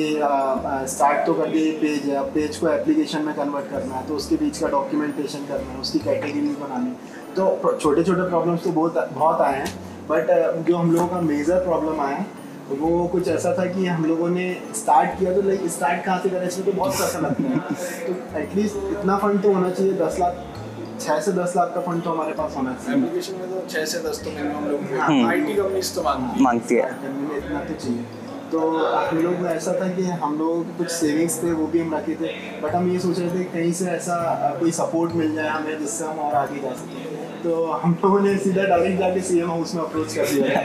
स्टार्ट 0.90 1.26
तो 1.26 1.34
कर 1.34 1.46
दिया 1.50 1.72
पेज 1.80 2.08
है 2.08 2.16
अब 2.16 2.26
पेज 2.34 2.56
को 2.56 2.68
एप्लीकेशन 2.68 3.22
में 3.22 3.34
कन्वर्ट 3.34 3.70
करना 3.70 3.94
है 3.94 4.06
तो 4.08 4.16
उसके 4.16 4.36
बीच 4.36 4.58
का 4.58 4.68
डॉक्यूमेंटेशन 4.68 5.46
करना 5.46 5.72
है 5.72 5.80
उसकी 5.80 5.98
कैटेगरीज 5.98 6.56
बनानी। 6.58 6.92
तो 7.36 7.78
छोटे 7.80 8.04
छोटे 8.04 8.28
प्रॉब्लम्स 8.28 8.64
तो 8.64 8.70
बहुत 8.70 9.08
बहुत 9.12 9.40
आए 9.40 9.58
हैं। 9.58 9.89
बट 10.10 10.30
जो 10.66 10.76
हम 10.76 10.92
लोगों 10.92 11.06
का 11.08 11.20
मेजर 11.22 11.64
प्रॉब्लम 11.64 12.00
आया 12.00 12.24
वो 12.80 13.06
कुछ 13.12 13.28
ऐसा 13.28 13.52
था 13.58 13.64
कि 13.66 13.86
हम 13.86 14.04
लोगों 14.04 14.28
ने 14.30 14.44
स्टार्ट 14.76 15.18
किया 15.18 15.32
तो 15.34 15.42
लाइक 15.42 15.66
स्टार्ट 15.70 16.04
कहाँ 16.04 16.18
से 16.22 16.28
करें 16.28 16.46
इसमें 16.46 16.66
तो 16.66 16.72
बहुत 16.72 16.92
पैसा 16.92 17.18
लगता 17.18 17.42
है। 17.44 17.58
तो 18.06 18.38
एटलीस्ट 18.38 18.76
इतना 18.90 19.16
फंड 19.18 19.42
तो 19.42 19.52
होना 19.52 19.70
चाहिए 19.70 19.92
दस 19.98 20.18
लाख 20.20 20.44
छः 21.00 21.20
से 21.20 21.32
दस 21.32 21.52
लाख 21.56 21.72
का 21.74 21.80
फंड 21.80 22.02
तो 22.02 22.10
हमारे 22.10 22.32
पास 22.34 22.56
होना 22.56 22.72
चाहिए। 22.74 22.98
एप्लीकेशन 22.98 23.34
में 23.40 23.50
तो 23.50 23.66
छः 23.70 23.84
से 23.84 23.98
दस 24.00 24.22
तो 24.24 24.30
मिनिमम 24.30 24.66
लोग। 24.70 24.80
आईटी 25.28 25.54
कंपनीज़ 25.54 25.94
तो 25.94 26.02
मांगती 26.02 26.34
हैं। 26.34 26.44
मांगती 26.44 26.74
है। 26.74 26.88
इतना 27.38 27.60
तो 27.60 27.74
चाहिए। 27.74 28.04
तो 28.52 28.58
हम 29.06 29.18
लोग 29.18 29.34
में 29.40 29.50
ऐसा 29.50 29.72
था 29.80 29.88
कि 29.96 30.02
हम 30.22 30.38
लोगों 30.38 30.62
के 30.62 30.76
कुछ 30.78 30.90
सेविंग्स 30.90 31.42
थे 31.42 31.52
वो 31.52 31.66
भी 31.66 31.80
हम 31.80 31.94
रखे 31.94 32.14
थे। 32.20 32.32
बट 32.62 32.74
हम 32.74 32.90
ये 32.92 32.98
सोच 32.98 33.18
रहे 33.18 33.38
थे 33.38 33.44
कहीं 33.52 33.72
से 33.72 33.90
ऐसा 33.90 34.16
कोई 34.60 34.70
सपोर्ट 34.78 35.12
मिल 35.14 35.34
जाए 35.34 35.48
हमें 35.48 35.78
जिससे 35.78 36.04
हम 36.04 36.18
और 36.20 36.34
आगे 36.36 36.60
जा 36.62 36.72
सकें। 36.80 37.19
तो 37.44 37.64
हम 37.82 37.96
लोगों 38.04 38.20
ने 38.20 38.36
सीधा 38.38 38.62
डायरेक्ट 38.64 38.98
जाके 38.98 39.20
सी 39.20 39.38
एम 39.40 39.50
हाउस 39.50 39.74
में 39.74 39.82
अप्रोच 39.82 40.14
कर 40.14 40.26
दिया। 40.26 40.60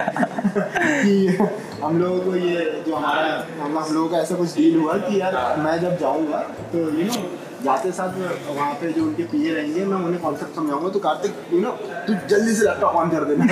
कि 1.03 1.37
हम 1.83 1.97
लोगों 1.99 2.19
को 2.21 2.35
ये 2.37 2.83
जो 2.87 2.95
हमारा, 2.95 3.45
हम 3.59 3.93
लोगों 3.93 4.07
का 4.09 4.17
ऐसा 4.17 4.35
कुछ 4.35 4.55
डील 4.57 4.77
हुआ 4.79 4.97
कि 4.99 5.19
यार 5.21 5.57
मैं 5.59 5.79
जब 5.81 5.97
जाऊँगा 5.99 6.37
तो 6.71 6.77
यू 6.77 7.05
नो 7.05 7.23
जाते 7.63 7.91
साथ 7.91 8.17
वहाँ 8.47 8.73
पे 8.79 8.91
जो 8.93 9.03
उनके 9.03 9.23
पीए 9.25 9.53
रहेंगे, 9.53 9.85
मैं 9.85 9.97
उन्हें 9.97 10.21
कॉन्सेप्ट 10.21 10.55
समझाऊँगा 10.55 10.89
तो 10.89 10.99
कार्तिक 10.99 11.53
यू 11.53 11.59
नो 11.59 11.69
तू 12.07 12.13
जल्दी 12.29 12.53
से 12.55 12.65
लैपटॉप 12.65 12.95
ऑन 12.95 13.09
कर 13.09 13.23
देना। 13.25 13.45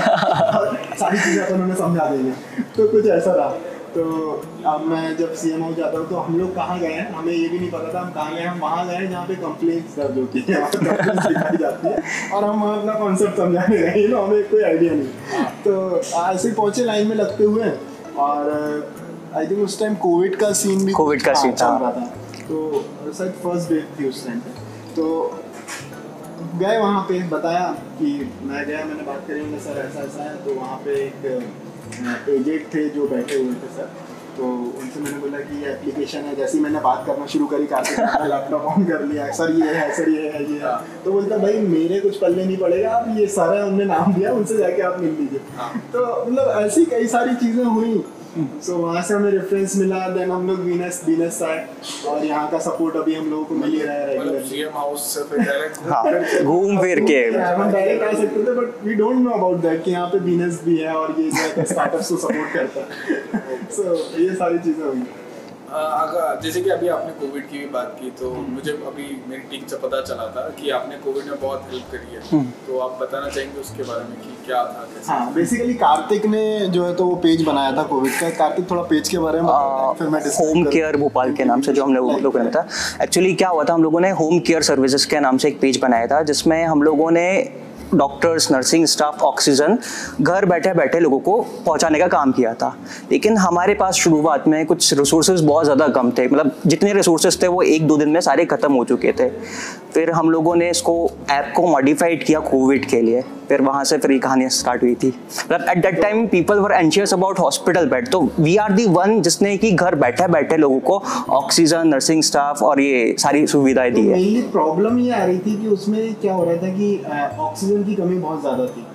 सारी 0.95 1.17
चीज़ें 1.19 1.43
अपन 1.45 1.61
उन्हें 1.61 1.75
समझा 1.77 2.05
देंगे। 2.05 2.31
तो 2.77 2.87
कुछ 2.87 3.05
ऐसा 3.11 3.33
था 3.33 3.49
तो 3.95 4.03
अब 4.67 4.85
मैं 4.87 5.15
जब 5.17 5.33
सी 5.35 5.49
एम 5.51 5.73
जाता 5.75 5.97
हूँ 5.97 6.07
तो 6.09 6.17
हम 6.17 6.37
लोग 6.37 6.53
कहाँ 6.55 6.77
गए 6.79 6.93
हैं? 6.93 7.09
हमें 7.13 7.31
ये 7.33 7.47
भी 7.49 7.59
नहीं 7.59 7.69
पता 7.71 7.93
था 7.93 7.99
हम 8.01 8.11
कहाँ 8.11 8.33
गए 8.35 8.43
हम 8.43 8.59
वहाँ 8.59 8.85
गए 8.87 9.07
जहाँ 9.07 9.25
पे 9.27 9.35
कंप्लेंट्स 9.35 9.95
दर्ज 9.97 10.17
होती 10.17 10.39
है 10.39 10.53
जाती 11.57 11.87
है। 11.87 12.29
और 12.29 12.43
हम 12.43 12.63
वहाँ 12.63 12.79
अपना 12.79 12.93
कॉन्सेप्ट 12.99 13.37
समझाने 13.37 13.77
गए 13.77 14.07
नो 14.07 14.21
हमें 14.21 14.43
कोई 14.49 14.63
आइडिया 14.63 14.93
नहीं। 14.93 15.43
तो 15.63 15.73
ऐसे 15.99 16.47
ही 16.47 16.53
पहुँचे 16.55 16.85
लाइन 16.85 17.07
में 17.07 17.15
लगते 17.15 17.43
हुए 17.43 17.71
और 18.17 18.51
आई 19.35 19.47
थिंक 19.47 19.59
उस 19.63 19.79
टाइम 19.79 19.95
कोविड 20.01 20.35
का 20.35 20.51
सीन 20.53 20.85
भी 20.85 20.93
कोविड 20.93 21.21
का 21.21 21.33
सीन 21.33 21.51
चल 21.53 21.65
रहा 21.65 21.91
था। 21.91 22.05
तो 22.47 22.57
शायद 23.13 23.31
फ़र्स्ट 23.43 23.69
डे 23.69 23.81
थी 23.99 24.09
उस 24.09 24.25
टाइम 24.25 24.39
पे। 24.39 24.49
तो 24.95 25.05
गए 26.55 26.77
वहाँ 26.77 27.01
पे 27.03 27.21
बताया 27.29 27.67
कि 27.99 28.07
मैं 28.43 28.65
गया 28.67 28.83
मैंने 28.85 29.03
बात 29.03 29.23
करी 29.27 29.41
मैंने 29.41 29.59
सर 29.59 29.77
ऐसा 29.79 30.01
ऐसा 30.01 30.23
है 30.23 30.35
तो 30.45 30.53
वहाँ 30.53 30.77
पे 30.85 30.95
एक 31.03 31.15
एजेंट 32.29 32.73
थे 32.73 32.89
जो 32.89 33.07
बैठे 33.07 33.35
हुए 33.35 33.53
थे 33.55 33.75
सर। 33.75 33.91
तो 34.37 34.45
उनसे 34.81 34.99
मैंने 34.99 35.17
बोला 35.17 35.39
कि 35.39 35.57
ये 35.63 35.69
एप्लीकेशन 35.71 36.19
है 36.19 36.35
जैसे 36.35 36.57
ही 36.57 36.63
मैंने 36.63 36.79
बात 36.81 37.03
करना 37.07 37.25
शुरू 37.33 37.45
करी 37.47 37.65
काफ़ी 37.67 38.27
लैपटॉप 38.29 38.63
ऑन 38.67 38.85
कर 38.85 39.03
लिया 39.05 39.29
सर 39.31 39.51
ये 39.55 39.73
है 39.73 39.91
सर 39.95 40.09
ये 40.09 40.29
है 40.29 40.41
ये 40.43 40.59
है। 40.59 40.73
तो 41.03 41.11
बोलता 41.11 41.37
भाई 41.37 41.59
मेरे 41.67 41.99
कुछ 41.99 42.17
पल्ले 42.17 42.45
नहीं 42.45 42.57
पड़ेगा 42.57 42.91
आप 42.91 43.05
ये 43.17 43.27
सारा 43.35 43.65
उनने 43.65 43.85
नाम 43.85 44.13
दिया 44.13 44.31
उनसे 44.33 44.57
जाके 44.57 44.81
आप 44.81 44.99
मिल 45.01 45.15
लीजिए। 45.19 45.39
हाँ। 45.57 45.71
तो 45.93 46.05
मतलब 46.25 46.61
ऐसी 46.61 46.85
कई 46.85 47.07
सारी 47.07 47.35
चीज़ें 47.35 47.63
हुई। 47.65 48.03
सो 48.35 48.75
वहाँ 48.77 49.01
से 49.03 49.13
हमें 49.13 49.29
रेफरेंस 49.31 49.75
मिला 49.77 50.07
देन 50.09 50.31
हम 50.31 50.47
लोग 50.47 50.59
वीनस 50.59 51.01
वीनस 51.07 51.41
आए। 51.43 51.65
और 52.07 52.23
यहाँ 52.25 52.49
का 52.51 52.59
सपोर्ट 52.59 52.95
अभी 52.97 53.15
हम 53.15 53.29
लोगों 53.29 53.45
को 53.45 53.55
मिल 53.55 53.71
ही 53.71 53.81
रहा 53.81 53.93
है 53.93 54.07
मतलब 54.07 54.19
रेगुलरली 54.19 54.47
सीएम 54.49 54.77
हाउस 54.77 55.01
से 55.13 55.23
फिर 55.23 55.39
डायरेक्ट 55.39 55.77
हाँ 55.91 56.43
घूम 56.43 56.79
फिर 56.81 56.99
के। 57.05 57.19
हम 57.37 57.71
डायरेक्ट 57.71 58.03
आ 58.03 58.11
सकते 58.11 58.45
थे 58.45 58.55
but 58.55 58.83
we 58.85 58.93
don't 58.93 59.17
know 59.17 59.31
about 59.31 59.57
that 59.61 59.83
कि 59.83 59.91
यहाँ 59.91 60.07
पे 60.07 60.19
वीनस 60.19 60.61
भी 60.65 60.77
है 60.77 60.95
और 60.95 61.15
ये 61.19 61.29
जो 61.31 61.65
स्टार्टअप्स 61.65 62.09
को 62.09 62.17
सपोर्ट 62.17 62.53
करता 62.53 62.79
है। 62.79 63.59
सो 63.75 63.93
ये 64.19 64.33
सारी 64.35 64.59
चीज़ें 64.59 64.85
हुई। 64.85 65.03
अगर 65.73 66.39
जैसे 66.41 66.61
कि 66.61 66.69
अभी 66.69 66.87
आपने 66.89 67.11
कोविड 67.19 67.47
की 67.49 67.57
भी 67.57 67.65
बात 67.73 67.95
की 67.99 68.09
तो 68.19 68.29
मुझे 68.49 68.71
अभी 68.87 69.05
मेरी 69.27 69.41
टीम 69.51 69.65
से 69.67 69.77
पता 69.77 70.01
चला 70.01 70.25
था 70.35 70.41
कि 70.59 70.69
आपने 70.71 70.97
कोविड 71.05 71.25
में 71.25 71.39
बहुत 71.41 71.67
हेल्प 71.71 71.91
करी 71.91 72.15
है। 72.15 72.43
तो 72.67 72.79
आप 72.79 72.97
बताना 73.01 73.29
चाहेंगे 73.29 73.59
उसके 73.61 73.83
बारे 73.83 74.03
में 74.03 74.17
कि 74.17 74.37
क्या 74.45 74.63
था 74.65 74.85
कैसे 74.85 75.11
हाँ 75.11 75.33
बेसिकली 75.33 75.73
कार्तिक 75.75 76.25
ने 76.25 76.43
जो 76.67 76.85
है 76.85 76.93
तो 76.95 77.05
वो 77.05 77.15
पेज 77.23 77.43
बनाया 77.45 77.71
था 77.77 77.83
कोविड 77.85 78.19
का। 78.19 78.29
कार्तिक 78.37 78.69
थोड़ा 78.71 78.83
पेज 78.83 79.09
के 79.09 79.17
बारे 79.17 79.41
में 79.41 79.49
है, 79.49 79.93
फिर 79.95 80.07
मैं 80.07 80.21
होम 80.37 80.63
केयर 80.65 80.97
भोपाल 80.97 81.33
के 81.33 81.43
नाम 81.45 81.61
से 81.61 81.73
जो 81.73 81.83
हम 81.83 81.93
लोग 81.95 82.19
लोगों 82.21 82.43
ने 82.43 82.51
था। 82.51 82.67
एक्चुअली 83.03 83.33
क्या 83.33 83.49
हुआ 83.49 83.63
था 83.63 83.73
हम 83.73 83.83
लोगों 83.83 83.99
ने 83.99 84.11
होम 84.21 84.39
केयर 84.41 84.61
सर्विसेज़ 84.63 85.07
के 85.09 85.19
नाम 85.19 85.37
से 85.37 85.47
एक 85.47 85.59
पेज 85.59 85.79
बनाया 85.81 86.07
था 86.07 86.21
जिसमें 86.23 86.63
हम 86.63 86.83
लोगों 86.83 87.11
ने 87.11 87.27
डॉक्टर्स 87.93 88.51
नर्सिंग 88.51 88.85
स्टाफ 88.85 89.21
ऑक्सीजन 89.23 89.77
घर 90.21 90.45
बैठे 90.45 90.73
बैठे 90.73 90.99
लोगों 90.99 91.19
को 91.19 91.39
पहुँचाने 91.65 91.99
का 91.99 92.07
काम 92.07 92.31
किया 92.31 92.53
था। 92.53 92.75
लेकिन 93.11 93.37
हमारे 93.37 93.73
पास 93.73 93.95
शुरुआत 93.95 94.47
में 94.47 94.65
कुछ 94.65 94.93
रिसोर्सेज 94.93 95.41
बहुत 95.41 95.63
ज़्यादा 95.63 95.87
कम 95.89 96.11
थे। 96.11 96.27
मतलब 96.27 96.55
जितने 96.67 96.93
रिसोर्सेज 96.93 97.41
थे 97.41 97.47
वो 97.47 97.61
एक 97.63 97.87
दो 97.87 97.97
दिन 97.97 98.09
में 98.09 98.19
सारे 98.21 98.45
ख़त्म 98.45 98.73
हो 98.73 98.83
चुके 98.85 99.13
थे। 99.19 99.29
फिर 99.93 100.11
हम 100.11 100.29
लोगों 100.29 100.55
ने 100.55 100.69
इसको 100.69 100.93
ऐप 101.31 101.51
को 101.55 101.67
मॉडिफाइड 101.67 102.23
किया 102.25 102.39
कोविड 102.41 102.85
के 102.85 103.01
लिए। 103.01 103.21
फिर 103.49 103.61
वहाँ 103.61 103.83
से 103.83 103.97
फिर 103.97 104.11
ये 104.11 104.17
कहानी 104.19 104.47
स्टार्ट 104.51 104.83
हुई 104.83 104.93
थी। 104.95 105.07
मतलब 105.07 105.65
at 105.69 105.81
that 105.81 106.01
time 106.01 106.25
people 106.27 106.59
were 106.59 106.71
anxious 106.71 107.13
about 107.13 107.39
hospital 107.39 107.87
bed 107.89 108.07
तो 108.11 108.21
वी 108.39 108.55
आर 108.57 108.71
दी 108.73 108.85
वन 108.87 109.21
जिसने 109.21 109.55
कि 109.57 109.71
घर 109.73 109.95
बैठे 109.95 110.27
बैठे 110.29 110.57
लोगों 110.57 110.79
को 110.81 111.01
ऑक्सीजन 111.33 111.87
नर्सिंग 111.87 112.23
स्टाफ 112.23 112.61
और 112.63 112.79
ये 112.81 113.15
सारी 113.19 113.45
सुविधाएँ 113.47 113.91
दी 113.91 114.01
है। 114.01 114.13
मेनली 114.13 114.41
प्रॉब्लम 114.51 114.97
ये 114.99 115.11
आ 115.11 115.23
रही 115.25 115.39
थी 115.39 115.55
कि 115.61 115.67
उसमें 115.69 116.13
क्या 116.15 116.33
हो 116.33 116.43
रहा 116.43 116.55
था 116.57 116.73
कि 116.73 117.37
ऑक्सीजन 117.39 117.83
की 117.83 117.95
कमी 117.95 118.17
बहुत 118.17 118.41
ज़्यादा 118.41 118.65
थी। 118.67 118.85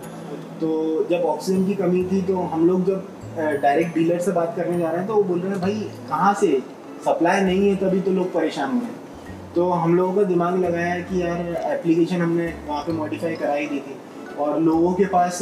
तो 0.60 1.06
जब 1.10 1.24
ऑक्सीजन 1.26 1.64
की 1.66 1.74
कमी 1.74 2.02
थी 2.04 2.22
तो 2.22 2.36
हम 2.52 2.66
लोग 2.68 2.84
जब 2.86 3.06
डायरेक्ट 3.62 3.94
डीलर 3.94 4.18
से 4.20 4.32
बात 4.32 4.54
करने 4.56 4.78
जा 4.78 4.88
रहे 4.88 4.98
हैं 4.98 5.06
तो 5.08 5.14
वो 5.14 5.22
बोल 5.24 5.40
रहे 5.40 5.50
हैं 5.50 5.60
भाई 5.60 5.74
कहाँ 6.08 6.32
से? 6.34 6.58
सप्लाई 7.04 7.40
नहीं 7.42 7.68
है 7.68 7.76
तभी 7.78 8.00
तो 8.00 8.10
लोग 8.12 8.32
परेशान 8.32 8.70
हो 8.70 8.78
रहे 8.78 8.86
हैं। 8.86 9.06
तो 9.54 9.68
हम 9.72 9.96
लोगों 9.96 10.12
का 10.14 10.22
दिमाग 10.24 10.58
लगाया 10.60 10.98
कि 11.02 11.20
यार 11.22 11.38
एप्लीकेशन 11.68 12.22
हमने 12.22 12.52
वहाँ 12.66 12.82
पे 12.82 12.92
मॉडिफाई 12.92 13.34
कराई 13.36 13.66
दी 13.66 13.78
थी। 13.78 13.96
और 14.38 14.58
लोगों 14.62 14.92
के 14.94 15.04
पास 15.06 15.38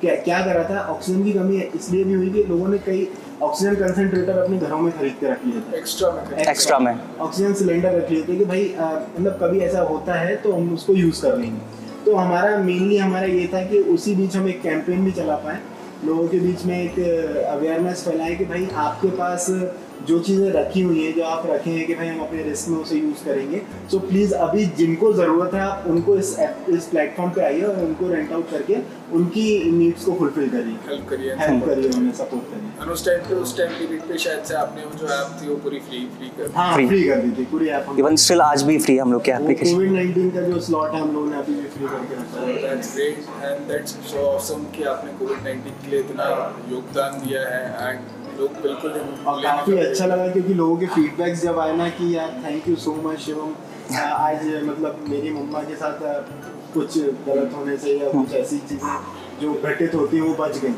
क्या 0.00 0.14
क्या 0.24 0.40
करा 0.46 0.64
था? 0.64 0.80
ऑक्सीजन 0.84 1.22
की 1.24 1.32
कमी 1.32 1.56
है 1.56 1.68
इसलिए 1.74 2.04
भी 2.04 2.14
हुई 2.14 2.30
कि 2.30 2.42
लोगों 2.44 2.68
ने 2.68 2.78
कई 2.78 3.06
ऑक्सीजन 3.42 3.74
कंसनट्रेटर 3.74 4.38
अपने 4.38 4.58
घरों 4.58 4.78
में 4.78 4.92
खरीद 4.98 5.14
के 5.20 5.26
रख 5.26 5.44
लिए 5.46 5.60
थे। 5.62 5.76
एक्स्ट्रा 5.78 6.10
में 6.10 6.44
एक्स्ट्रा 6.44 6.78
में। 6.78 6.98
ऑक्सीजन 7.20 7.52
सिलेंडर 7.54 7.94
रख 7.94 8.10
लिए 8.10 8.22
थे 8.22 8.36
कि 8.36 8.44
भाई 8.44 8.74
मतलब 8.80 9.38
कभी 9.42 9.60
ऐसा 9.60 9.80
होता 9.84 10.14
है 10.14 10.36
तो 10.36 10.52
हम 10.52 10.72
उसको 10.74 10.94
यूज़ 10.94 11.22
कर 11.22 11.38
लेंगे। 11.38 11.60
तो 12.04 12.14
हमारा 12.16 12.56
मेनली 12.58 12.96
हमारा 12.96 13.26
ये 13.26 13.46
था 13.54 13.64
कि 13.66 13.78
उसी 13.94 14.14
बीच 14.14 14.36
हम 14.36 14.48
एक 14.48 14.60
कैंपेन 14.62 15.04
भी 15.04 15.12
चला 15.12 15.36
पाए। 15.36 15.58
लोगों 16.04 16.26
के 16.28 16.38
बीच 16.40 16.64
में 16.66 16.76
एक 16.78 16.98
अवेयरनेस 17.46 18.04
फैलाए 18.04 18.34
कि 18.34 18.44
भाई 18.44 18.68
आपके 18.76 19.08
पास 19.16 19.46
जो 20.08 20.18
चीज़ें 20.20 20.50
रखी 20.52 20.80
हुई 20.82 21.04
हैं 21.04 21.14
जो 21.14 21.22
आप 21.24 21.46
रखे 21.46 21.70
हैं 21.70 21.86
कि 21.86 21.94
भाई 21.94 22.08
हम 22.08 22.20
अपने 22.20 22.42
रिस्क 22.42 22.68
में 22.68 22.78
उसे 22.78 22.96
यूज़ 22.96 23.24
करेंगे। 23.24 23.62
सो 23.90 23.96
so 23.96 24.02
प्लीज़ 24.08 24.34
अभी 24.36 24.64
जिनको 24.78 25.12
ज़रूरत 25.12 25.54
है 25.54 25.60
आप 25.60 25.84
उनको 25.88 26.16
इस 26.16 26.36
इस 26.68 26.86
प्लेटफॉर्म 26.86 27.30
पे 27.32 27.42
आइए 27.44 27.62
और 27.62 27.80
उनको 27.84 28.08
रेंट 28.08 28.32
आउट 28.32 28.50
करके 28.50 28.76
उनकी 29.16 29.46
नीड्स 29.72 30.04
को 30.04 30.12
फुलफिल 30.18 30.48
करिए। 30.50 30.76
हेल्प 30.88 31.08
करिए 31.10 31.34
हेल्प 31.40 31.64
करिए 31.66 31.90
उन्हें 31.96 32.12
सपोर्ट 32.14 32.44
करिए। 32.52 32.92
उस 32.92 33.04
टाइम 33.06 33.20
पे 33.28 33.34
उस 33.34 33.56
टाइम 33.58 33.70
पीरियड 33.78 34.02
पे 34.08 34.18
शायद 34.18 34.42
से 34.44 34.54
आपने 34.56 34.84
वो 34.84 34.90
जो 34.98 35.06
ऐप 35.14 35.38
थी 35.42 35.48
वो 35.48 35.56
पूरी 35.64 35.78
फ्री 35.88 36.00
फ्री 36.16 36.28
कर 36.36 36.46
दी। 36.46 36.52
हाँ. 36.56 36.74
फ्री 36.76 37.02
कर 37.02 37.20
दी 37.22 37.30
थी 37.38 37.44
पूरी 37.52 37.68
ऐप 37.68 37.86
हम 37.88 37.98
इवन 37.98 38.16
स्टिल 38.24 38.40
आज 38.40 38.62
भी 38.62 38.78
फ्री 38.78 38.96
हम 38.98 39.12
लोग 39.12 39.24
के 39.24 39.32
एप्लीकेशन 39.32 39.74
कोविड 39.74 39.92
नाइन्टीन 39.92 40.30
का 40.30 40.42
जो 40.42 40.60
स्लॉट 40.68 40.94
है 40.94 41.00
हम 41.00 41.12
लोगों 41.14 41.30
ने 41.30 41.36
अभी 41.38 41.54
भी 41.54 41.68
फ्री 41.76 41.86
करके 41.86 42.20
रखा 42.20 42.46
है। 42.46 42.54
That's 42.62 42.94
great 42.94 43.18
and 43.44 43.66
that's 43.68 43.96
so 44.12 44.26
awesome 44.28 44.64
कि 44.76 44.84
आपने 44.94 45.12
कोविड 45.18 45.38
19 45.46 45.82
के 45.84 45.90
लिए 45.90 46.00
इतना 46.00 46.28
योगदान 46.70 47.20
दिया 47.26 47.42
है 47.48 47.90
एंड 47.90 48.15
लोग 48.40 48.60
बिल्कुल 48.62 48.92
और 49.26 49.42
काफ़ी 49.42 49.76
अच्छा 49.78 50.06
लगा 50.06 50.26
क्योंकि 50.32 50.54
लोगों 50.54 50.76
के 50.76 50.86
फीडबैक्स 50.94 51.42
जब 51.42 51.58
आए 51.58 51.76
ना 51.76 51.88
कि 51.98 52.14
यार 52.16 52.40
thank 52.44 52.68
you 52.68 52.76
so 52.84 52.94
much 53.04 53.18
Shivam 53.20 53.54
आज 54.00 54.46
मतलब 54.64 55.04
मेरी 55.08 55.30
मम्मा 55.32 55.62
के 55.62 55.76
साथ 55.76 55.98
कुछ 56.74 56.98
गलत 57.28 57.52
होने 57.56 57.76
से 57.84 57.96
या 57.98 58.10
कुछ 58.12 58.34
ऐसी 58.36 58.58
चीज़ें 58.68 59.40
जो 59.40 59.52
घटित 59.64 59.94
होती 59.94 60.16
हैं 60.16 60.24
वो 60.24 60.34
बच 60.44 60.58
गई। 60.58 60.72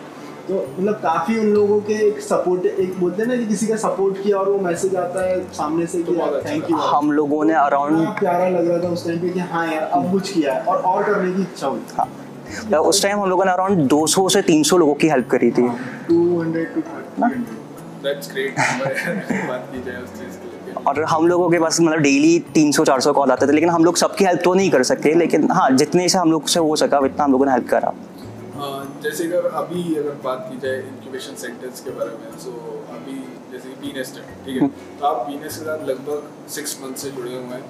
तो 0.48 0.54
मतलब 0.78 0.94
काफ़ी 1.02 1.38
उन 1.38 1.46
लोगों 1.54 1.80
के 1.88 1.94
एक 2.06 2.20
सपोर्ट 2.22 2.66
एक 2.66 2.98
बोलते 3.00 3.22
हैं 3.22 3.28
ना 3.28 3.36
कि 3.36 3.46
किसी 3.46 3.66
का 3.66 3.76
सपोर्ट 3.76 4.22
किया 4.22 4.36
और 4.38 4.48
वो 4.50 4.58
मैसेज 4.66 4.94
आता 4.96 5.24
है 5.24 5.40
सामने 5.54 5.86
से 5.86 6.02
तो 6.02 6.12
कि 6.12 6.18
यार 6.20 6.34
अच्छा 6.34 6.50
थैंक 6.50 6.70
यू 6.70 6.76
हम 6.76 7.10
लोगों 7.12 7.44
ने 7.44 7.54
अराउंड 7.54 8.06
प्यारा 8.18 8.48
लग 8.48 8.68
रहा 8.70 8.82
था 8.84 8.92
उस 8.92 9.04
टाइम 9.06 9.18
पे 9.20 9.28
कि 9.30 9.40
हाँ 9.52 9.66
यार 9.72 9.82
अब 9.82 10.10
कुछ 10.12 10.30
किया 10.32 10.54
है 10.54 10.62
और 10.64 10.82
और 10.92 11.02
करने 11.04 11.32
की 11.32 11.42
इच्छा 11.42 11.66
हुई। 11.66 11.80
हाँ 12.48 12.64
मतलब 12.64 12.86
उस 12.86 13.02
टाइम 13.02 13.20
हम 13.20 13.28
लोगों 13.30 13.44
ने 13.44 13.50
अराउंड 13.52 13.88
200 13.90 14.28
से 14.30 14.42
300 14.42 14.78
लोगों 14.78 14.94
की 14.94 15.08
हेल्प 15.08 15.28
करी 15.30 15.50
थी। 15.50 15.68
Two 16.08 16.40
hundred 16.40 16.74
two 16.74 16.80
hundred 17.22 17.44
that's 18.04 18.30
great 18.32 18.58
बात 19.48 19.68
की 19.72 19.82
जाए 19.82 20.02
उस 20.02 20.10
चीज़ 20.10 20.36
के 20.38 20.48
लिए। 20.66 20.84
और 20.86 21.02
हम 21.10 21.26
लोगों 21.28 21.48
के 21.50 21.58
पास 21.60 21.80
मतलब 21.80 21.98
डेली 22.00 22.38
300-400 22.54 23.12
कॉल 23.14 23.30
आते 23.30 23.46
थे 23.46 23.52
लेकिन 23.52 23.70
हम 23.70 23.84
लोग 23.84 23.96
सबकी 23.96 24.24
हेल्प 24.24 24.40
तो 24.44 24.54
नहीं 24.54 24.70
कर 24.70 24.82
सकते 24.92 25.14
लेकिन 25.14 25.50
हाँ 25.52 25.70
जितने 25.76 26.08
से 26.08 26.18
हम 26.18 26.30
लोग 26.32 26.46
से 26.48 26.60
हो 26.60 26.76
सका 26.76 26.98
उतना 27.08 27.24
हम 27.24 27.32
लोगों 27.32 27.46
ने 27.46 27.52
हेल्प 27.52 27.68
करा। 27.70 27.92
जैसे 29.02 29.24
अगर 29.24 29.44
अभी 29.56 29.82
अगर 29.96 30.14
बात 30.24 30.48
की 30.52 30.58
जाए 30.60 30.78
इंक्यूबेशन 30.78 31.34
सेंटर्स 31.40 31.80
के 31.80 31.90
बारे 31.98 32.10
में 32.12 32.38
सो 32.44 32.50
अभी 32.94 33.16
जैसे 33.52 33.68
बी 33.82 33.92
नेस्ट 33.96 34.16
है 34.16 34.22
ठीक 34.44 34.62
है? 34.62 34.68
तो 34.68 35.06
आप 35.06 35.26
बी 35.26 35.34
नेस्ट 35.34 35.58
के 35.58 35.64
साथ 35.64 35.86
लगभग 35.88 36.48
सिक्स 36.54 36.76
मंथ 36.82 36.94
से 37.02 37.10
जुड़े 37.10 37.30
हुए 37.30 37.54
हैं 37.54 37.62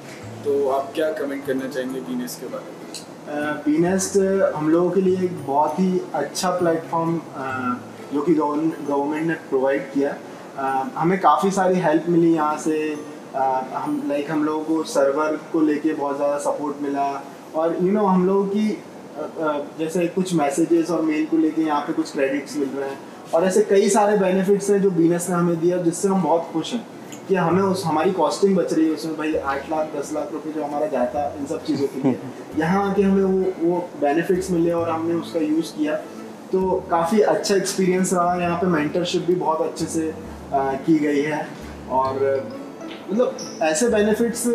तो 0.45 0.69
आप 0.77 0.93
क्या 0.95 1.11
कमेंट 1.21 1.47
करना 1.47 1.69
चाहेंगे 1.69 2.01
बी 2.01 2.15
नेस्ट 2.23 2.41
के 2.41 2.47
बारे 2.55 2.73
में? 2.73 2.88
बीनेस्ट 3.31 4.17
हम 4.55 4.69
लोगों 4.71 4.91
के 4.91 5.01
लिए 5.01 5.25
एक 5.25 5.37
बहुत 5.47 5.79
ही 5.81 6.01
अच्छा 6.15 6.51
प्लेटफॉर्म 6.51 7.19
जो 8.13 8.21
कि 8.23 8.35
गवर्नमेंट 8.35 9.27
ने 9.27 9.35
प्रोवाइड 9.51 9.83
किया। 9.93 10.15
हमें 10.97 11.19
काफ़ी 11.21 11.51
सारी 11.51 11.81
हेल्प 11.81 12.09
मिली 12.09 12.33
यहाँ 12.35 12.57
से। 12.59 12.79
हम 13.35 14.03
लाइक 14.09 14.31
हम 14.31 14.45
लोगों 14.45 14.65
को 14.65 14.83
सर्वर 14.87 15.37
को 15.53 15.61
लेके 15.61 15.93
बहुत 15.95 16.17
ज़्यादा 16.17 16.39
सपोर्ट 16.41 16.83
मिला। 16.83 17.09
और 17.55 17.73
यू 17.73 17.81
you 17.81 17.93
नो 17.93 18.01
know, 18.01 18.11
हम 18.11 18.27
लोगों 18.27 18.45
की 18.47 18.79
जैसे 19.79 20.07
कुछ 20.09 20.35
मैसेजेस 20.35 20.91
और 20.91 21.03
मेल 21.03 21.27
को 21.27 21.37
लेके 21.37 21.63
यहाँ 21.63 21.81
पे 21.81 21.93
कुछ 21.93 22.13
क्रेडिट्स 22.13 22.57
मिल 22.57 22.69
रहे 22.71 22.89
हैं। 22.91 22.99
और 23.35 23.45
ऐसे 23.45 23.63
कई 23.71 23.89
सारे 23.91 24.17
बेनिफिट्स 24.19 24.71
हैं 24.71 24.81
जो 24.83 24.91
बीनेस 24.93 25.29
ने 25.31 25.37
हमें 25.37 25.59
दिया 25.61 25.77
जिससे 25.83 26.09
हम 26.09 26.23
बहुत 26.23 26.49
खुश 26.53 26.73
हैं। 26.75 26.85
कि 27.29 27.35
हमें 27.37 27.63
उस 27.63 27.85
हमारी 27.87 28.13
कॉस्टिंग 28.13 28.57
बच 28.57 28.73
रही 28.73 28.87
है 28.87 28.93
उसमें 28.93 29.17
भाई 29.17 29.35
आठ 29.47 29.71
लाख 29.71 29.91
दस 29.97 30.13
लाख 30.15 30.33
रुपए 30.33 30.53
जो 30.53 30.65
हमारा 30.65 30.87
जाता 30.89 31.23
है 31.23 31.39
इन 31.39 31.47
सब 31.47 31.65
चीज़ों 31.65 31.87
के 31.87 32.03
लिए। 32.03 32.19
यहाँ 32.59 32.91
आके 32.91 33.03
हमें 33.03 33.23
वो 33.25 33.53
वो 33.63 33.79
बेनिफिट्स 34.01 34.51
मिले 34.51 34.73
और 34.73 34.91
हमने 34.91 35.15
उसका 35.15 35.41
यूज़ 35.41 35.73
किया। 35.77 35.95
तो 36.53 36.71
काफ़ी 36.91 37.21
अच्छा 37.23 37.55
एक्सपीरियंस 37.57 38.13
रहा 38.13 38.35
यहाँ 38.37 38.59
पे 38.59 38.67
मेंटरशिप 38.69 39.23
भी 39.23 39.35
बहुत 39.37 39.61
अच्छे 39.63 39.87
से 39.87 40.09
आ, 40.55 40.73
की 40.77 40.99
गई 40.99 41.23
है। 41.23 41.47
और 41.91 42.15
मतलब 43.11 43.37
ऐसे 43.63 43.89
बेनिफिट्स 43.89 44.47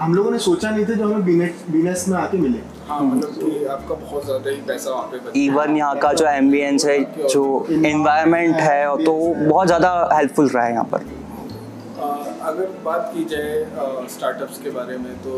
हम 0.00 0.14
लोगों 0.14 0.30
ने 0.30 0.38
सोचा 0.38 0.70
नहीं 0.70 0.84
थे 0.86 0.94
जो 0.94 1.04
हमें 1.04 1.24
बीनेस 1.24 1.64
बीनेस 1.70 2.04
में 2.08 2.16
आके 2.18 2.38
मिले। 2.38 2.58
हाँ 2.88 3.00
मतलब 3.02 3.30
कि 3.34 3.64
आपका 3.66 3.94
बहुत 3.94 4.24
ज़्यादा 4.24 4.50
ही 4.50 4.60
पैसा 4.66 4.90
वहाँ 4.90 5.10
पे 5.12 5.40
इवन 5.40 5.76
यहाँ 5.76 5.98
का 5.98 6.12
जो 6.12 6.26
एम्बियंस 6.26 6.84
है 6.86 6.98
जो 7.24 7.44
एनवायरनमेंट 7.70 8.56
है 8.56 9.04
तो 9.04 9.14
बहुत 9.40 9.66
ज़्यादा 9.66 9.90
हेल्पफुल 10.12 10.48
रहा 10.48 10.64
है 10.64 10.72
यहाँ 10.72 10.84
पर। 10.84 11.06
अगर 12.48 12.78
बात 12.84 13.10
की 13.14 13.24
जाए 13.32 14.06
स्टार्टअप्स 14.10 14.58
के 14.62 14.70
बारे 14.78 14.96
में 14.98 15.12
तो 15.22 15.32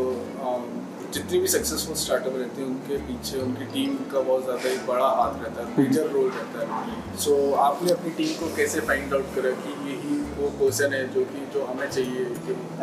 जितनी 1.13 1.39
भी 1.39 1.47
सक्सेसफुल 1.53 1.95
स्टार्टअप 2.01 2.35
रहते 2.37 2.61
हैं 2.61 2.67
उनके 2.67 2.97
पीछे 3.07 3.39
उनकी 3.41 3.65
टीम 3.71 3.95
का 4.11 4.19
बहुत 4.19 4.43
ज़्यादा 4.43 4.69
एक 4.69 4.85
बड़ा 4.87 5.07
हाथ 5.15 5.41
रहता 5.43 5.63
है 5.63 5.73
मेजर 5.79 6.05
रोल 6.11 6.29
रहता 6.29 6.59
है। 6.59 7.17
सो 7.17 7.31
so, 7.31 7.57
आपने 7.59 7.91
अपनी 7.91 8.11
टीम 8.19 8.29
को 8.35 8.55
कैसे 8.55 8.79
फाइंड 8.89 9.13
आउट 9.13 9.33
करा 9.35 9.51
कि 9.63 9.73
यही 9.89 10.19
वो 10.37 10.49
पर्सन 10.61 10.93
है 10.93 11.01
जो 11.15 11.23
कि 11.31 11.45
जो 11.53 11.65
हमें 11.65 11.89
चाहिए 11.89 12.21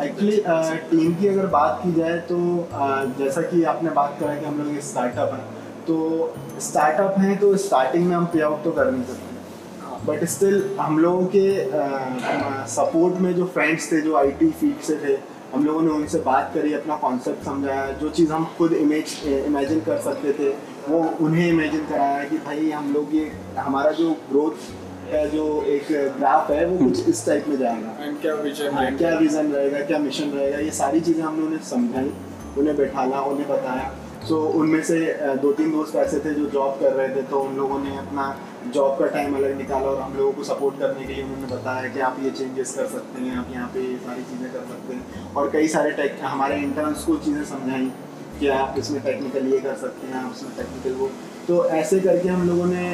एक्चुअली 0.05 0.77
टीम 0.91 1.15
की 1.21 1.27
अगर 1.27 1.47
बात 1.55 1.79
की 1.83 1.93
जाए 1.93 2.19
तो 2.29 2.37
uh, 2.81 3.17
जैसा 3.19 3.41
कि 3.49 3.63
आपने 3.73 3.95
बात 3.97 4.17
करा 4.19 4.35
कि 4.35 4.45
हम 4.45 4.61
लोग 4.61 4.75
एक 4.75 4.83
स्टार्टअप 4.89 5.33
हैं 5.33 5.43
तो 5.87 5.97
स्टार्टअप 6.61 7.17
हैं 7.19 7.37
तो 7.39 7.55
स्टार्टिंग 7.65 8.07
में 8.07 8.15
हम 8.15 8.25
पे 8.33 8.41
आउट 8.41 8.63
तो 8.63 8.71
कर 8.71 8.91
नहीं 8.91 9.03
सकते। 9.05 9.28
बट 10.09 10.23
स्टिल 10.27 10.63
हम 10.79 10.99
लोगों 10.99 11.25
के 11.35 11.47
सपोर्ट 12.69 13.19
में 13.21 13.33
जो 13.35 13.45
फ्रेंड्स 13.55 13.91
थे 13.91 14.01
जो 14.01 14.15
आईटी 14.17 14.49
फ़ील्ड 14.61 14.81
से 14.83 14.95
थे 15.03 15.17
हम 15.53 15.65
लोगों 15.65 15.81
ने 15.81 15.91
उनसे 15.91 16.19
बात 16.21 16.51
करी 16.53 16.73
अपना 16.73 16.95
कॉन्सेप्ट 16.97 17.45
समझाया 17.45 17.85
जो 18.01 18.09
चीज़ 18.17 18.31
हम 18.31 18.45
खुद 18.57 18.73
इमेज 18.73 19.15
इमेजिन 19.27 19.79
कर 19.85 19.97
सकते 20.01 20.33
थे 20.33 20.49
वो 20.87 20.99
उन्हें 21.21 21.47
इमेजिन 21.47 21.85
कराया 21.85 22.23
कि 22.29 22.37
भाई 22.45 22.69
हम 22.71 22.93
लोग 22.93 23.15
ये 23.15 23.31
हमारा 23.59 23.91
जो 23.99 24.11
ग्रोथ 24.29 24.67
का 25.11 25.25
जो 25.27 25.45
एक 25.67 25.87
ग्राफ 26.17 26.51
है 26.51 26.65
वो 26.65 26.77
कुछ 26.77 27.07
इस 27.09 27.25
टाइप 27.25 27.47
में 27.47 27.57
जाएगा। 27.57 27.95
एंड 27.99 28.19
क्या 28.21 28.33
विजन 28.35 28.73
हाँ, 28.73 28.91
क्या 28.97 29.13
विजन 29.19 29.51
रहेगा 29.51 29.79
क्या 29.85 29.99
मिशन 29.99 30.29
रहेगा 30.31 30.57
ये 30.59 30.71
सारी 30.81 31.01
चीज़ें 31.01 31.23
हमने 31.23 31.45
उन्हें 31.45 31.63
समझाई 31.69 32.11
उन्हें 32.57 32.75
बैठाला 32.77 33.21
उन्हें 33.31 33.47
बताया। 33.49 33.89
सो 34.19 34.35
so, 34.35 34.55
उनमें 34.55 34.83
से 34.83 34.99
दो 35.41 35.51
तीन 35.53 35.71
दोस्त 35.71 35.95
ऐसे 35.95 36.19
थे 36.19 36.33
जो 36.33 36.45
जॉब 36.49 36.79
कर 36.79 36.93
रहे 36.93 37.09
थे 37.15 37.21
तो 37.29 37.39
उन 37.39 37.55
लोगों 37.55 37.79
ने 37.79 37.97
अपना 37.97 38.25
जॉब 38.67 38.97
का 38.99 39.05
टाइम 39.07 39.35
अलग 39.35 39.57
निकाला 39.57 39.87
और 39.87 39.99
हम 40.01 40.13
लोगों 40.17 40.31
को 40.33 40.43
सपोर्ट 40.43 40.79
करने 40.79 41.05
के 41.05 41.13
लिए 41.13 41.23
उन्होंने 41.23 41.47
बताया 41.47 41.89
कि 41.93 41.99
आप 42.01 42.17
ये 42.23 42.31
चेंजेस 42.31 42.73
कर 42.77 42.87
सकते 42.87 43.21
हैं 43.21 43.37
आप 43.37 43.51
यहाँ 43.53 43.67
पे 43.73 43.81
ये 43.81 43.95
सारी 43.97 44.23
चीज़ें 44.23 44.51
कर 44.53 44.65
सकते 44.69 44.93
हैं। 44.93 45.33
और 45.33 45.49
कई 45.51 45.67
सारे 45.67 45.91
टेक 45.91 46.17
हमारे 46.23 46.57
इंटर्न्स 46.59 47.03
को 47.03 47.15
चीज़ें 47.17 47.43
समझाई 47.45 47.91
कि 48.39 48.47
आप 48.49 48.75
इसमें 48.79 49.01
टेक्निकल 49.03 49.47
ये 49.53 49.59
कर 49.59 49.75
सकते 49.77 50.07
हैं 50.07 50.23
आप 50.23 50.31
इसमें 50.35 50.51
टेक्निकल 50.57 50.99
वो। 50.99 51.09
तो 51.47 51.63
ऐसे 51.77 51.99
करके 51.99 52.29
हम 52.29 52.47
लोगों 52.49 52.65
ने 52.65 52.91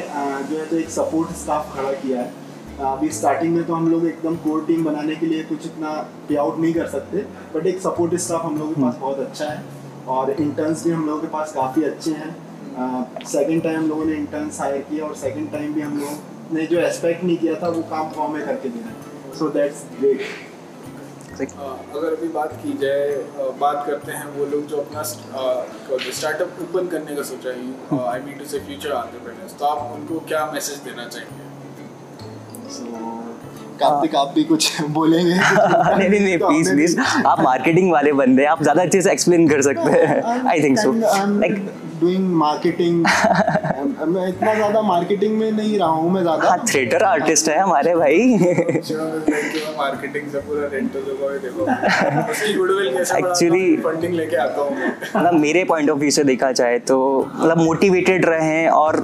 जो 0.50 0.58
है 0.58 0.66
तो 0.66 0.76
एक 0.76 0.90
सपोर्ट 0.90 1.36
स्टाफ 1.36 1.74
खड़ा 1.76 1.92
किया 1.94 2.20
है। 2.20 2.44
अभी 2.86 3.10
स्टार्टिंग 3.10 3.54
में 3.56 3.64
तो 3.66 3.74
हम 3.74 3.90
लोग 3.90 4.06
एकदम 4.06 4.36
कोर 4.38 4.64
टीम 4.66 4.84
बनाने 4.84 5.14
के 5.16 5.26
लिए 5.26 5.42
कुछ 5.44 5.66
इतना 5.66 5.90
पे 6.28 6.36
आउट 6.36 6.58
नहीं 6.58 6.74
कर 6.74 6.86
सकते 6.88 7.26
बट 7.54 7.66
एक 7.66 7.80
सपोर्ट 7.82 8.14
स्टाफ 8.22 8.44
हम 8.44 8.58
लोगों 8.58 8.72
के 8.72 8.82
पास 8.82 8.96
बहुत 9.00 9.18
अच्छा 9.20 9.44
है। 9.44 9.62
और 10.08 10.30
इंटर्न्स 10.32 10.84
भी 10.84 10.90
हम 10.90 11.06
लोगों 11.06 11.20
के 11.20 11.28
पास 11.28 11.52
काफ़ी 11.52 11.82
अच्छे 11.84 12.10
हैं। 12.12 12.34
सेकंड 12.78 13.62
टाइम 13.62 13.76
हम 13.76 13.88
लोगों 13.88 14.04
ने 14.04 14.14
इंटर्न्स 14.14 14.60
हायर 14.60 14.80
किया 14.88 15.04
और 15.04 15.14
सेकंड 15.16 15.52
टाइम 15.52 15.72
भी 15.74 15.80
हम 15.80 15.98
लोग 16.00 16.54
ने 16.54 16.66
जो 16.66 16.80
एक्सपेक्ट 16.80 17.24
नहीं 17.24 17.36
किया 17.36 17.54
था 17.62 17.68
वो 17.68 17.82
काम 17.90 18.10
फॉर्म 18.16 18.32
में 18.32 18.44
करके 18.46 18.68
दिया। 18.68 18.92
सो 19.38 19.48
दैट्स 19.50 19.84
ग्रेट 20.00 20.20
अगर 21.40 22.12
अभी 22.12 22.28
बात 22.34 22.52
की 22.62 22.72
जाए 22.82 23.06
बात 23.60 23.78
करते 23.86 24.12
हैं 24.12 24.26
वो 24.36 24.44
लोग 24.46 24.66
जो 24.66 24.76
अपना 24.76 25.02
स्टार्टअप 25.02 26.58
ओपन 26.62 26.86
करने 26.88 27.16
का 27.16 27.22
सोचा 27.30 27.50
है 27.50 27.54
I 28.08 28.20
mean 28.20 28.38
to 28.38 28.44
say 28.44 28.58
future 28.60 28.90
entrepreneurs 28.90 29.54
तो 29.58 29.64
आप 29.66 29.92
उनको 29.94 30.20
क्या 30.28 30.44
मैसेज 30.52 30.78
देना 30.84 31.04
चाहेंगे? 31.08 31.42
सो 32.70 32.84
कार्तिक 33.80 34.14
आप 34.16 34.32
भी 34.34 34.44
कुछ 34.44 34.80
बोलेंगे। 34.90 35.34
नहीं 35.34 36.08
नहीं 36.08 36.20
नहीं 36.20 36.38
तो 36.38 36.48
प्लीज़ 36.48 36.70
प्लीज़ 36.70 36.98
आप 37.00 37.40
मार्केटिंग 37.42 37.90
वाले 37.92 38.12
बंदे 38.20 38.44
आप 38.52 38.62
ज़्यादा 38.62 38.82
अच्छे 38.82 39.02
से 39.02 39.12
एक्सप्लेन 39.12 39.48
कर 39.48 39.62
सकते 39.62 39.90
हैं। 39.90 40.46
I 40.46 40.62
think 40.62 40.78
so 40.78 40.92
like 40.92 41.54
doing 42.00 42.28
marketing 42.36 43.04
मैं 44.08 44.26
इतना 44.28 44.54
ज़्यादा 44.54 44.80
मार्केटिंग 44.82 45.36
में 45.38 45.50
नहीं 45.52 45.78
रहा 45.78 45.88
हूँ 45.88 46.10
मैं 46.12 46.22
ज़्यादा। 46.22 46.48
हाँ 46.48 46.58
थिएटर 46.74 47.02
आर्टिस्ट 47.04 47.48
है 47.48 47.58
हमारे 47.58 47.94
भाई। 47.94 48.18
मार्केटिंग 49.78 50.30
से 50.32 50.38
पूरा 50.48 50.68
रेंटल 50.72 51.00
देखो। 51.44 51.64
उसकी 52.32 52.52
गुडविल 52.54 52.92
कैसे 52.96 53.20
Actually- 53.20 53.78
फंडिंग 53.84 54.14
लेके 54.14 54.36
आता 54.36 54.60
हूँ 54.62 54.76
मतलब 55.16 55.32
मेरे 55.40 55.64
पॉइंट 55.72 55.90
ऑफ़ 55.90 55.98
व्यू 55.98 56.10
से 56.10 56.24
देखा 56.24 56.52
जाए 56.60 56.78
तो 56.90 56.98
मतलब 57.34 57.58
मोटिवेटेड 57.58 58.24
रहें 58.26 58.68
और 58.82 58.96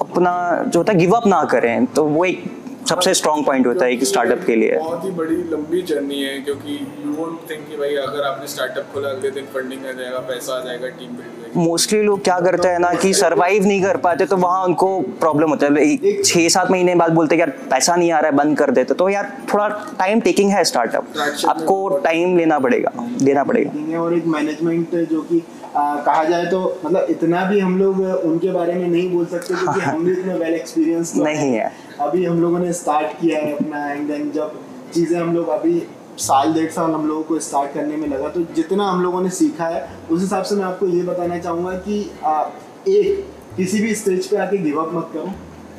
अपना 0.00 0.34
जो 0.66 0.78
होता 0.80 0.92
है 0.92 0.98
गिव 0.98 1.12
अप 1.16 1.26
ना 1.26 1.42
करें 1.52 1.86
तो 1.94 2.04
वो 2.06 2.24
एक 2.24 2.44
सबसे 2.86 3.14
स्ट्रॉन्ग 3.14 3.46
पॉइंट 3.46 3.66
होता 3.66 3.84
है 3.84 3.92
एक 3.92 4.04
स्टार्टअप 4.04 4.42
के 4.46 4.54
लिए। 4.56 4.76
बहुत 4.76 5.04
ही 5.04 5.10
बड़ी 5.12 5.36
लंबी 5.52 5.82
जर्नी 5.84 6.22
है 6.22 6.38
क्योंकि 6.40 6.74
यू 7.04 7.12
वोंट 7.14 7.38
थिंक 7.50 7.66
कि 7.68 7.76
भाई 7.76 7.94
अगर 7.98 8.26
आपने 8.26 8.46
स्टार्टअप 8.48 8.92
खोला 8.94 9.08
अगले 9.08 9.30
दिन 9.30 9.44
फंडिंग 9.54 9.86
आ 9.86 9.92
जाएगा 9.92 10.18
पैसा 10.28 10.56
आ 10.56 10.60
जाएगा 10.64 10.88
टीम 10.98 11.10
बिल्ड 11.10 11.56
मोस्टली 11.56 12.02
लोग 12.02 12.22
क्या 12.24 12.38
करते 12.40 12.68
हैं 12.68 12.78
ना 12.78 12.92
कि 12.94 13.12
सरवाइव 13.14 13.66
नहीं 13.66 13.82
कर 13.82 13.96
पाते 14.04 14.26
तो 14.26 14.36
वहाँ 14.36 14.64
उनको 14.64 14.88
प्रॉब्लम 15.20 15.50
होता 15.50 15.66
है। 15.66 15.82
एक 15.82 16.24
छः 16.24 16.48
सात 16.48 16.70
महीने 16.70 16.94
बाद 16.94 17.12
बोलते 17.12 17.34
हैं 17.34 17.40
यार 17.40 17.50
पैसा 17.70 17.96
नहीं 17.96 18.10
आ 18.12 18.18
रहा 18.18 18.30
है 18.30 18.36
बंद 18.36 18.56
कर 18.58 18.70
देते 18.70 18.94
तो 18.94 19.08
यार 19.08 19.32
थोड़ा 19.52 19.68
टाइम 19.98 20.20
टेकिंग 20.20 20.50
है 20.52 20.64
स्टार्टअप 20.64 21.06
आपको 21.48 21.76
टाइम 22.04 22.36
लेना 22.36 22.58
पड़ेगा 22.58 22.92
देना 23.22 23.44
पड़ेगा। 23.44 24.00
और 24.00 24.14
एक 24.14 24.26
मैनेजमेंट 24.26 24.94
जो 25.10 25.20
कि 25.22 25.42
आ, 25.76 25.96
कहा 25.96 26.24
जाए 26.24 26.46
तो 26.46 26.60
मतलब 26.84 27.06
इतना 27.10 27.44
भी 27.44 27.60
हम 27.60 27.78
लोग 27.78 28.00
उनके 28.00 28.50
बारे 28.52 28.74
में 28.74 28.86
नहीं 28.88 29.10
बोल 29.12 29.26
सकते 29.26 29.54
क्योंकि 29.54 29.80
हम 29.80 30.04
भी 30.04 30.12
इतने 30.12 30.34
वेल 30.34 30.54
एक्सपीरियंस 30.54 31.12
नहीं 31.16 31.52
है। 31.52 31.72
अभी 32.00 32.24
हम 32.24 32.40
लोगों 32.40 32.58
ने 32.58 32.72
स्टार्ट 32.72 33.20
किया 33.20 33.40
है 33.40 33.56
अपना 33.56 33.90
एंड 33.90 34.08
देन 34.08 34.30
जब 34.32 34.60
चीज़ें 34.94 35.18
हम 35.20 35.34
लोग 35.34 35.48
अभी 35.50 35.82
साल 36.18 36.52
डेढ़ 36.54 36.70
साल 36.70 36.90
हम 36.90 37.06
लोगों 37.08 37.22
को 37.22 37.38
स्टार्ट 37.40 37.72
करने 37.74 37.96
में 37.96 38.06
लगा 38.08 38.28
तो 38.28 38.40
जितना 38.54 38.88
हम 38.88 39.02
लोगों 39.02 39.20
ने 39.22 39.30
सीखा 39.32 39.66
है 39.66 39.88
उस 40.10 40.20
हिसाब 40.20 40.42
से 40.42 40.54
मैं 40.54 40.64
आपको 40.64 40.86
ये 40.86 41.02
बताना 41.02 41.38
चाहूँगा 41.38 41.72
कि 41.78 42.10
आ, 42.24 42.42
एक 42.88 43.24
किसी 43.56 43.80
भी 43.80 43.94
स्टेज 43.94 44.26
पे 44.26 44.36
आके 44.36 44.58
गिव 44.58 44.80
अप 44.82 44.94
मत 44.94 45.10
करो। 45.12 45.32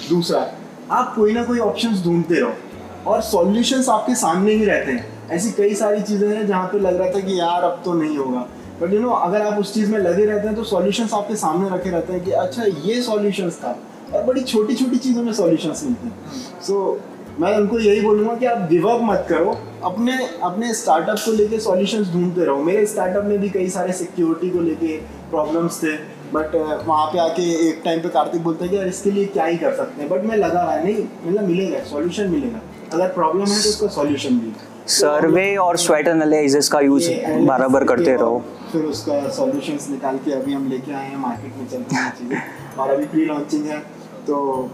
दूसरा 0.09 0.45
आप 0.91 1.13
कोई 1.15 1.33
ना 1.33 1.43
कोई 1.43 1.59
ऑप्शंस 1.59 2.03
ढूंढते 2.03 2.39
रहो 2.39 3.11
और 3.11 3.21
सॉल्यूशंस 3.23 3.89
आपके 3.89 4.15
सामने 4.15 4.53
ही 4.53 4.65
रहते 4.65 4.91
हैं। 4.91 5.29
ऐसी 5.31 5.51
कई 5.51 5.73
सारी 5.75 6.01
चीज़ें 6.01 6.27
हैं 6.29 6.45
जहाँ 6.47 6.67
पे 6.67 6.79
लग 6.79 6.99
रहा 6.99 7.09
था 7.11 7.19
कि 7.19 7.39
यार 7.39 7.63
अब 7.63 7.81
तो 7.85 7.93
नहीं 7.93 8.17
होगा। 8.17 8.45
बट 8.81 8.93
यू 8.93 8.99
नो 8.99 9.09
अगर 9.09 9.41
आप 9.41 9.59
उस 9.59 9.73
चीज़ 9.73 9.91
में 9.91 9.99
लगे 9.99 10.25
रहते 10.25 10.47
हैं 10.47 10.55
तो 10.55 10.63
सॉल्यूशंस 10.63 11.13
आपके 11.13 11.35
सामने 11.35 11.69
रखे 11.69 11.89
रहते 11.89 12.13
हैं 12.13 12.23
कि 12.23 12.31
अच्छा 12.33 12.63
ये 12.85 13.01
सॉल्यूशंस 13.01 13.57
था। 13.57 13.77
और 14.13 14.23
बड़ी 14.23 14.41
छोटी 14.43 14.75
छोटी 14.75 14.97
चीज़ों 14.97 15.23
में 15.23 15.31
सॉल्यूशंस 15.33 15.83
मिलते 15.83 16.07
हैं। 16.07 16.61
सो 16.61 16.99
मैं 17.39 17.55
उनको 17.57 17.79
यही 17.79 18.01
बोलूँगा 18.01 18.35
कि 18.35 18.45
आप 18.45 18.67
गिव 18.69 18.87
अप 18.89 18.99
मत 19.03 19.25
करो। 19.29 19.57
अपने 19.83 20.17
अपने 20.43 20.73
स्टार्टअप 20.73 21.17
को 21.25 21.31
लेके 21.31 21.59
सॉल्यूशंस 21.59 22.11
ढूंढते 22.13 22.45
रहो। 22.45 22.63
मेरे 22.63 22.85
स्टार्टअप 22.85 23.25
में 23.25 23.37
भी 23.39 23.49
कई 23.49 23.69
सारे 23.69 23.93
सिक्योरिटी 23.93 24.49
को 24.49 24.59
लेके 24.59 24.97
प्रॉब्लम्स 25.31 25.81
थे। 25.83 25.95
बट 26.33 26.55
वहाँ 26.87 27.05
पे 27.07 27.19
आके 27.19 27.43
एक 27.69 27.81
टाइम 27.85 27.99
पे 28.01 28.09
कार्तिक 28.09 28.43
बोलते 28.43 28.65
हैं 28.65 28.73
कि 28.73 28.89
इसके 28.89 29.11
लिए 29.11 29.25
क्या 29.25 29.45
ही 29.45 29.57
कर 29.57 29.75
सकते 29.75 30.01
हैं? 30.01 30.09
बट 30.09 30.23
मैं 30.23 30.37
लगा 30.37 30.61
रहा 30.61 30.71
है, 30.71 30.83
नहीं 30.83 31.03
मतलब 31.25 31.47
मिलेगा 31.47 31.83
सॉल्यूशन 31.83 32.29
मिलेगा। 32.29 32.61
अगर 32.93 33.07
प्रॉब्लम 33.13 33.45
है 33.45 33.61
तो 33.63 33.69
उसका 33.69 33.87
सॉल्यूशन 33.95 34.33
है। 34.35 34.53
सर्वे 34.87 35.55
और 35.57 35.77
स्वेट 35.77 36.07
एनालिसिस 36.07 36.69
का 36.69 36.79
यूज़ 36.79 37.09
बराबर 37.47 37.83
करते 37.83 38.15
रहो। 38.15 38.43
फिर 38.71 38.83
उसका 38.85 39.27
सॉल्यूशंस 39.35 39.89
निकाल 39.89 40.17
के 40.25 40.31
अभी 40.31 40.53
हम 40.53 40.67
लेके 40.69 40.93
आए 40.93 41.07
हैं 41.09 41.17
मार्केट 41.17 41.55
में 41.57 41.67
चलती 41.67 41.95
हैं 41.95 42.11
चीज़ें। 42.19 42.41
और 42.77 42.89
अभी 42.89 43.05
प्री 43.05 43.25
लॉन्चिंग 43.25 43.65
है 43.65 43.79
तो 44.27 44.69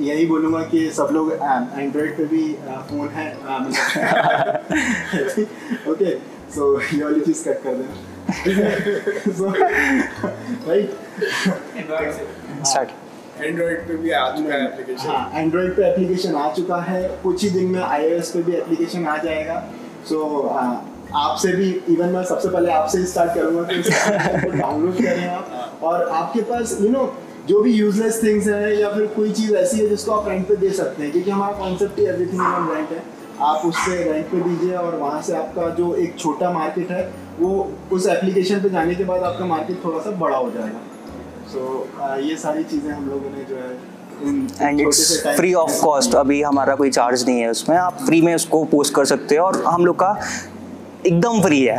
यही 0.00 0.26
बोलूँगा 0.26 0.60
कि 0.70 0.90
सब 0.96 1.08
लोग 1.12 1.32
एंड्रॉयड 1.32 2.16
पे 2.16 2.24
भी 2.24 2.52
फ़ोन 2.90 3.08
है 3.08 3.34
ओके 5.92 6.14
सो 6.54 6.80
ये 6.94 7.02
वाली 7.04 7.20
चीज़ 7.20 7.44
कट 7.48 7.62
कर 7.62 7.74
देना। 7.74 7.94
राइट 10.68 10.90
स्टार्ट 12.66 12.88
एंड्रॉइड 13.42 13.86
पे 13.88 13.96
भी 13.96 14.10
आ 14.10 14.28
चुका 14.36 14.54
है 14.54 14.64
एप्लीकेशन 14.64 15.08
हाँ 15.08 15.30
एंड्रॉयड 15.34 15.76
पे 15.76 15.82
एप्लीकेशन 15.90 16.34
आ 16.34 16.52
चुका 16.52 16.76
है। 16.82 17.02
कुछ 17.22 17.42
ही 17.44 17.50
दिन 17.50 17.66
में 17.66 17.80
आईओएस 17.80 18.30
पे 18.30 18.42
भी 18.42 18.52
एप्लीकेशन 18.56 19.06
आ 19.06 19.16
जाएगा। 19.24 19.62
सो 20.08 20.16
so, 20.16 20.56
आपसे 21.16 21.52
भी 21.52 21.70
इवन 21.90 22.08
मैं 22.08 22.22
सबसे 22.24 22.48
पहले 22.48 22.70
आपसे 22.72 22.98
ही 22.98 23.04
स्टार्ट 23.06 23.34
करूँगा 23.34 23.62
कि 23.62 24.58
डाउनलोड 24.58 24.94
करें 24.96 25.26
आप। 25.28 25.80
और 25.82 26.08
आपके 26.08 26.40
पास 26.42 26.76
यू 26.80 26.86
you 26.86 26.92
नो 26.92 26.98
know, 26.98 27.48
जो 27.48 27.60
भी 27.62 27.72
यूजलेस 27.72 28.22
थिंग्स 28.22 28.46
हैं 28.48 28.72
या 28.72 28.90
फिर 28.90 29.06
कोई 29.16 29.32
चीज़ 29.32 29.54
ऐसी 29.56 29.78
है 29.78 29.88
जिसको 29.88 30.12
आप 30.12 30.28
रेंट 30.28 30.46
पे 30.48 30.56
दे 30.56 30.70
सकते 30.72 31.02
हैं 31.02 31.10
क्योंकि 31.12 31.30
हमारा 31.30 31.58
कॉन्सेप्ट 31.58 31.98
ही 31.98 32.04
एवरीथिंग 32.06 32.40
ऑन 32.42 32.68
रेंट 32.74 32.90
है। 32.90 33.02
आप 33.42 33.66
उससे 33.66 33.96
रेंट 34.04 34.26
पे 34.26 34.40
दीजिए 34.40 34.74
और 34.76 34.94
वहाँ 34.96 35.20
से 35.22 35.32
आपका 35.36 35.68
जो 35.74 35.94
एक 35.96 36.18
छोटा 36.18 36.50
मार्केट 36.52 36.90
है 36.90 37.02
वो 37.38 37.50
उस 37.92 38.06
एप्लीकेशन 38.06 38.60
पे 38.62 38.68
जाने 38.70 38.94
के 38.94 39.04
बाद 39.04 39.22
आपका 39.22 39.44
मार्केट 39.44 39.84
थोड़ा 39.84 39.98
सा 40.00 40.10
बड़ा 40.18 40.36
हो 40.36 40.50
जाएगा। 40.50 40.80
सो 41.52 41.62
ये 42.20 42.36
सारी 42.38 42.62
चीज़ें 42.64 42.92
हम 42.92 43.08
लोगों 43.08 43.30
ने 43.30 43.44
जो 43.44 43.56
है 43.56 43.70
and 44.60 44.80
it's 44.80 45.22
free 45.26 45.52
of 45.54 45.80
cost 45.82 46.14
अभी 46.16 46.40
हमारा 46.42 46.74
कोई 46.74 46.90
चार्ज 46.90 47.24
नहीं 47.28 47.40
है 47.40 47.50
उसमें। 47.50 47.76
आप 47.78 47.98
फ्री 48.06 48.20
में 48.22 48.34
उसको 48.34 48.64
पोस्ट 48.72 48.94
कर 48.94 49.04
सकते 49.06 49.36
हो 49.36 49.46
और 49.46 49.62
हम 49.64 49.84
लोग 49.86 49.96
का 49.96 50.12
एकदम 51.06 51.40
फ्री 51.42 51.60
है। 51.62 51.78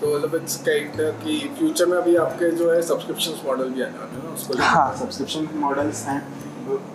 तो 0.00 0.16
मतलब 0.16 0.34
इट्स 0.34 0.56
काइंड 0.64 1.00
कि 1.22 1.38
फ्यूचर 1.58 1.86
में 1.86 1.96
अभी 1.98 2.16
आपके 2.22 2.50
जो 2.56 2.72
है 2.72 2.80
सब्सक्रिप्शन 2.82 3.46
मॉडल 3.46 3.68
भी 3.70 3.82
आने 3.82 3.98
वाले 3.98 4.20
हैं 4.20 4.34
उसको 4.34 4.58
हाँ। 4.62 4.96
सब्सक्रिप्शन 4.98 5.48
मॉडल्स 5.60 6.04
हैं। 6.06 6.20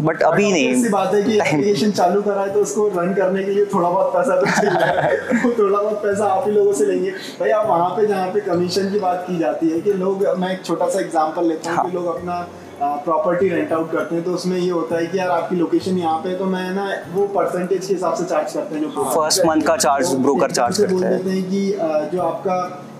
But 0.02 0.22
अभी 0.22 0.52
नहीं। 0.52 0.70
ऐसी 0.70 0.90
बात 0.90 1.14
है 1.14 1.24
कि 1.24 1.38
एप्लीकेशन 1.38 1.92
चालू 1.92 2.22
करा 2.22 2.42
है 2.42 2.54
तो 2.54 2.60
उसको 2.60 2.88
रन 2.88 3.14
करने 3.14 3.44
के 3.44 3.52
लिए 3.52 3.66
थोड़ा 3.66 3.90
बहुत 3.90 4.14
पैसा 4.14 4.36
तो 4.36 4.46
चाहिए 4.46 5.42
वो 5.46 5.52
थोड़ा 5.60 5.82
बहुत 5.82 6.04
पैसा 6.04 6.26
आप 6.26 6.48
ही 6.48 6.54
लोगों 6.54 6.74
से 6.74 6.86
लेंगे 6.86 7.12
भाई 7.40 7.50
आप 7.50 7.68
वहाँ 7.68 7.90
पे 7.90 8.08
जहाँ 8.08 8.28
पे 8.28 8.40
कमीशन 8.40 8.92
की 8.92 9.00
बात 9.00 9.26
की 9.28 9.38
जाती 9.40 9.70
है 9.70 9.82
कि 9.82 9.94
लोग 9.94 10.28
मैं 10.40 10.52
एक 10.54 10.66
छोटा 10.66 10.90
सा 10.90 11.00
एग्जांपल 11.00 11.46
लेता 11.46 11.70
हूँ 11.70 11.78
हाँ। 11.78 11.86
कि 11.86 11.98
लोग 11.98 12.06
अपना 12.06 12.48
प्रॉपर्टी 12.84 13.50
रेंट 13.50 13.74
आउट 13.74 13.92
करते 13.92 14.16
हैं 14.16 14.24
तो 14.24 14.32
उसमें 14.32 14.58
ये 14.58 14.70
होता 14.70 14.98
है 14.98 15.08
कि 15.08 15.20
यार 15.20 15.30
आपकी 15.30 15.56
लोकेशन 15.56 15.98
यहाँ 15.98 16.18
पे 16.18 16.36
तो 16.36 16.46
मैं 16.46 16.72
ना 16.72 16.88
वो 17.14 17.28
परसेंटेज 17.28 17.86
के 17.86 17.94
हिसाब 17.94 18.14
से 18.14 18.24
चार्ज 18.24 18.54
करते 18.54 18.76
हैं 18.76 18.82
जो 18.82 19.06
First 19.16 19.46
month 19.50 19.68
का 19.68 19.76
charge 19.78 20.08
वो 20.08 20.18
broker 20.24 20.50
एकदम 20.50 20.62
charge 20.62 20.78
से 20.78 20.88
बोल 20.88 21.02
करता 21.02 21.16
है। 21.16 21.30
हैं 21.30 21.44
कि 21.50 21.62
जो 22.16 22.22
आपका 22.22 22.58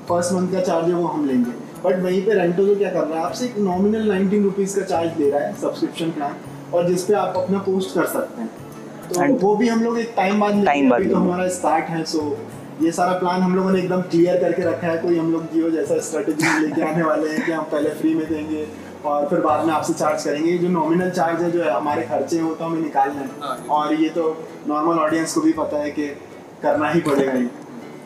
फ़र्स्ट 0.10 0.34
मंथ 0.34 0.52
का 0.52 0.62
चार्ज 0.62 0.88
है 0.88 0.94
वो 0.94 1.08
हम 1.08 1.26
लेंगे 1.28 1.52
बट 1.86 2.04
वहीं 2.04 2.22
पे 2.26 2.34
रेंटो 2.34 2.66
तो 2.66 2.76
क्या 2.76 2.90
कर 2.90 3.04
रहा 3.04 3.20
है 3.20 3.26
आपसे 3.26 3.46
एक 3.46 3.58
नॉमिनल 3.58 4.08
नाइनटीन 4.08 4.44
रुपीज़ 4.44 4.80
का 4.80 4.86
चार्ज 4.86 5.12
दे 5.12 5.30
रहा 5.30 5.42
है 5.42 5.54
सब्सक्रिप्शन 5.62 6.12
प्लान 6.12 6.36
और 6.74 6.88
जिस 6.88 7.04
पे 7.04 7.14
आप 7.14 7.38
अपना 7.38 7.60
पोस्ट 7.60 7.96
कर 7.96 8.06
सकते 8.06 8.42
हैं। 8.42 8.50
तो 9.10 9.22
And- 9.22 9.42
वो 9.42 9.56
भी 9.56 9.68
हम 9.68 9.84
लोग 9.84 10.00
एक 10.00 10.14
टाइम 10.18 10.40
बाद 10.40 10.56
लेंगे, 10.56 10.72
Time 10.72 10.90
बाद 10.92 11.10
तो 11.10 11.16
हमारा 11.16 11.48
स्टार्ट 11.50 11.86
है 11.86 12.04
सो 12.06 12.38
ये 12.82 12.92
सारा 12.92 13.12
प्लान 13.14 13.42
हम 13.42 13.56
लोगों 13.56 13.72
ने 13.72 13.80
एकदम 13.80 14.02
क्लियर 14.02 14.40
करके 14.42 14.62
रखा 14.62 14.88
है 14.88 14.98
कोई 14.98 15.18
हम 15.18 15.32
लोग 15.32 15.52
जियो 15.54 15.70
जैसा 15.70 16.00
स्ट्रेटेजी 16.00 16.60
लेके 16.68 16.82
आने 16.82 17.04
वाले 17.04 17.30
हैं 17.30 17.46
कि 17.46 17.52
हम 17.52 17.64
पहले 17.64 17.90
फ्री 17.90 18.14
में 18.16 18.28
देंगे 18.28 18.68
और 19.06 19.28
फिर 19.30 19.40
बाद 19.40 19.66
में 19.66 19.74
आपसे 19.74 19.94
चार्ज 19.94 20.24
करेंगे। 20.24 20.58
जो 20.58 20.68
नॉमिनल 20.70 21.10
चार्ज 21.10 21.42
है 21.42 21.52
जो 21.52 21.64
है 21.64 21.72
हमारे 21.72 22.02
खर्चे 22.04 22.38
हैं 22.38 22.44
वो 22.44 22.54
तो 22.56 22.66
हमें 22.66 22.82
निकालना 22.82 23.28
हाँ, 23.42 23.56
है 23.58 23.68
और 23.70 23.94
ये 23.94 24.10
तो 24.10 24.26
नॉर्मल 24.68 25.00
ऑडियंस 25.00 25.34
को 25.34 25.42
भी 25.42 25.54
पता 25.54 25.78
है 25.78 25.92
कि 25.92 26.08
करना 26.64 26.90
ही 26.90 27.00
पड़ेगा 27.02 27.34
ये 27.34 27.50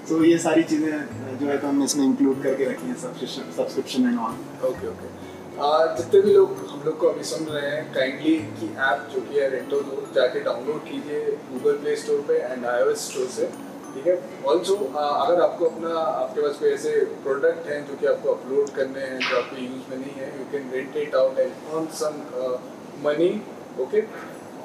तो 0.09 0.23
ये 0.23 0.37
सारी 0.37 0.63
चीज़ें 0.63 1.37
जो 1.39 1.47
है 1.47 1.57
तो 1.57 1.67
हमने 1.67 1.85
इसमें 1.85 2.05
इंक्लूड 2.05 2.41
करके 2.43 2.65
रखी 2.65 2.87
हैं 2.87 2.95
subscription 2.95 3.51
subscription 3.57 4.03
and 4.03 4.19
all 4.19 4.67
okay 4.67 4.87
okay 4.87 5.24
जितने 5.57 6.19
भी 6.21 6.33
लोग 6.33 6.49
हम 6.69 6.81
लोग 6.85 6.97
को 6.99 7.07
अभी 7.07 7.23
सुन 7.23 7.45
रहे 7.47 7.69
हैं 7.69 7.83
काइंडली 7.93 8.35
की 8.59 8.67
ऐप 8.85 9.07
जो 9.13 9.21
कि 9.21 9.39
है 9.39 9.49
रेंटो 9.49 9.79
जाके 10.15 10.39
डाउनलोड 10.43 10.83
कीजिए 10.87 11.21
गूगल 11.51 11.77
प्ले 11.77 11.95
स्टोर 11.95 12.19
पे 12.27 12.39
एंड 12.39 12.65
आईओएस 12.65 13.05
स्टोर 13.09 13.27
से, 13.35 13.45
ठीक 13.93 14.07
है? 14.07 14.17
ऑल्सो 14.45 14.75
अगर 14.75 15.41
आपको 15.41 15.65
अपना, 15.65 15.93
आपके 15.99 16.41
पास 16.41 16.59
कोई 16.59 16.69
ऐसे 16.71 16.91
प्रोडक्ट 17.23 17.69
हैं 17.69 17.79
जो 17.87 17.95
कि 18.01 18.05
आपको 18.07 18.33
अपलोड 18.33 18.69
करने 18.75 19.01
हैं, 19.01 19.19
जो 19.19 19.37
आपके 19.37 19.61
यूज़ 19.61 19.89
में 19.91 19.97
नहीं 19.97 20.15
है 20.17 20.27
you 20.37 20.45
can 20.51 20.69
rent 20.73 20.97
it 20.97 21.15
out 21.15 21.39
and 21.39 21.51
earn 21.73 21.87
some 22.01 22.21
money 23.07 23.31
okay 23.81 24.03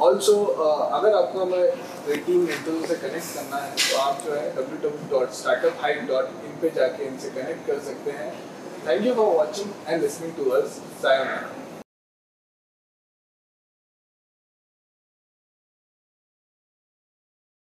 also 0.04 0.34
अगर 0.44 1.14
आपको 1.14 1.38
हमें 1.40 1.62
रेटिंग 2.08 2.48
इंटरव्यू 2.50 2.86
से 2.86 2.94
कनेक्ट 3.08 3.34
करना 3.34 3.56
है 3.56 3.72
तो 3.78 3.98
आप 4.00 4.22
जो 4.26 4.34
है 4.34 4.48
W 4.56 4.88
W 4.88 5.18
dot 5.18 5.32
startup 5.38 5.82
height 5.82 6.06
dot 6.08 6.44
in 6.44 6.60
पे 6.62 6.70
जाके 6.76 7.04
इनसे 7.04 7.30
कनेक्ट 7.30 7.66
कर 7.66 7.78
सकते 7.88 8.10
हैं। 8.20 8.32
Thank 8.82 9.04
you 9.04 9.14
for 9.14 9.36
watching 9.36 9.72
and 9.86 10.02
listening 10.02 10.34
to 10.36 10.52
us. 10.54 10.80
Sayonara. 10.98 11.59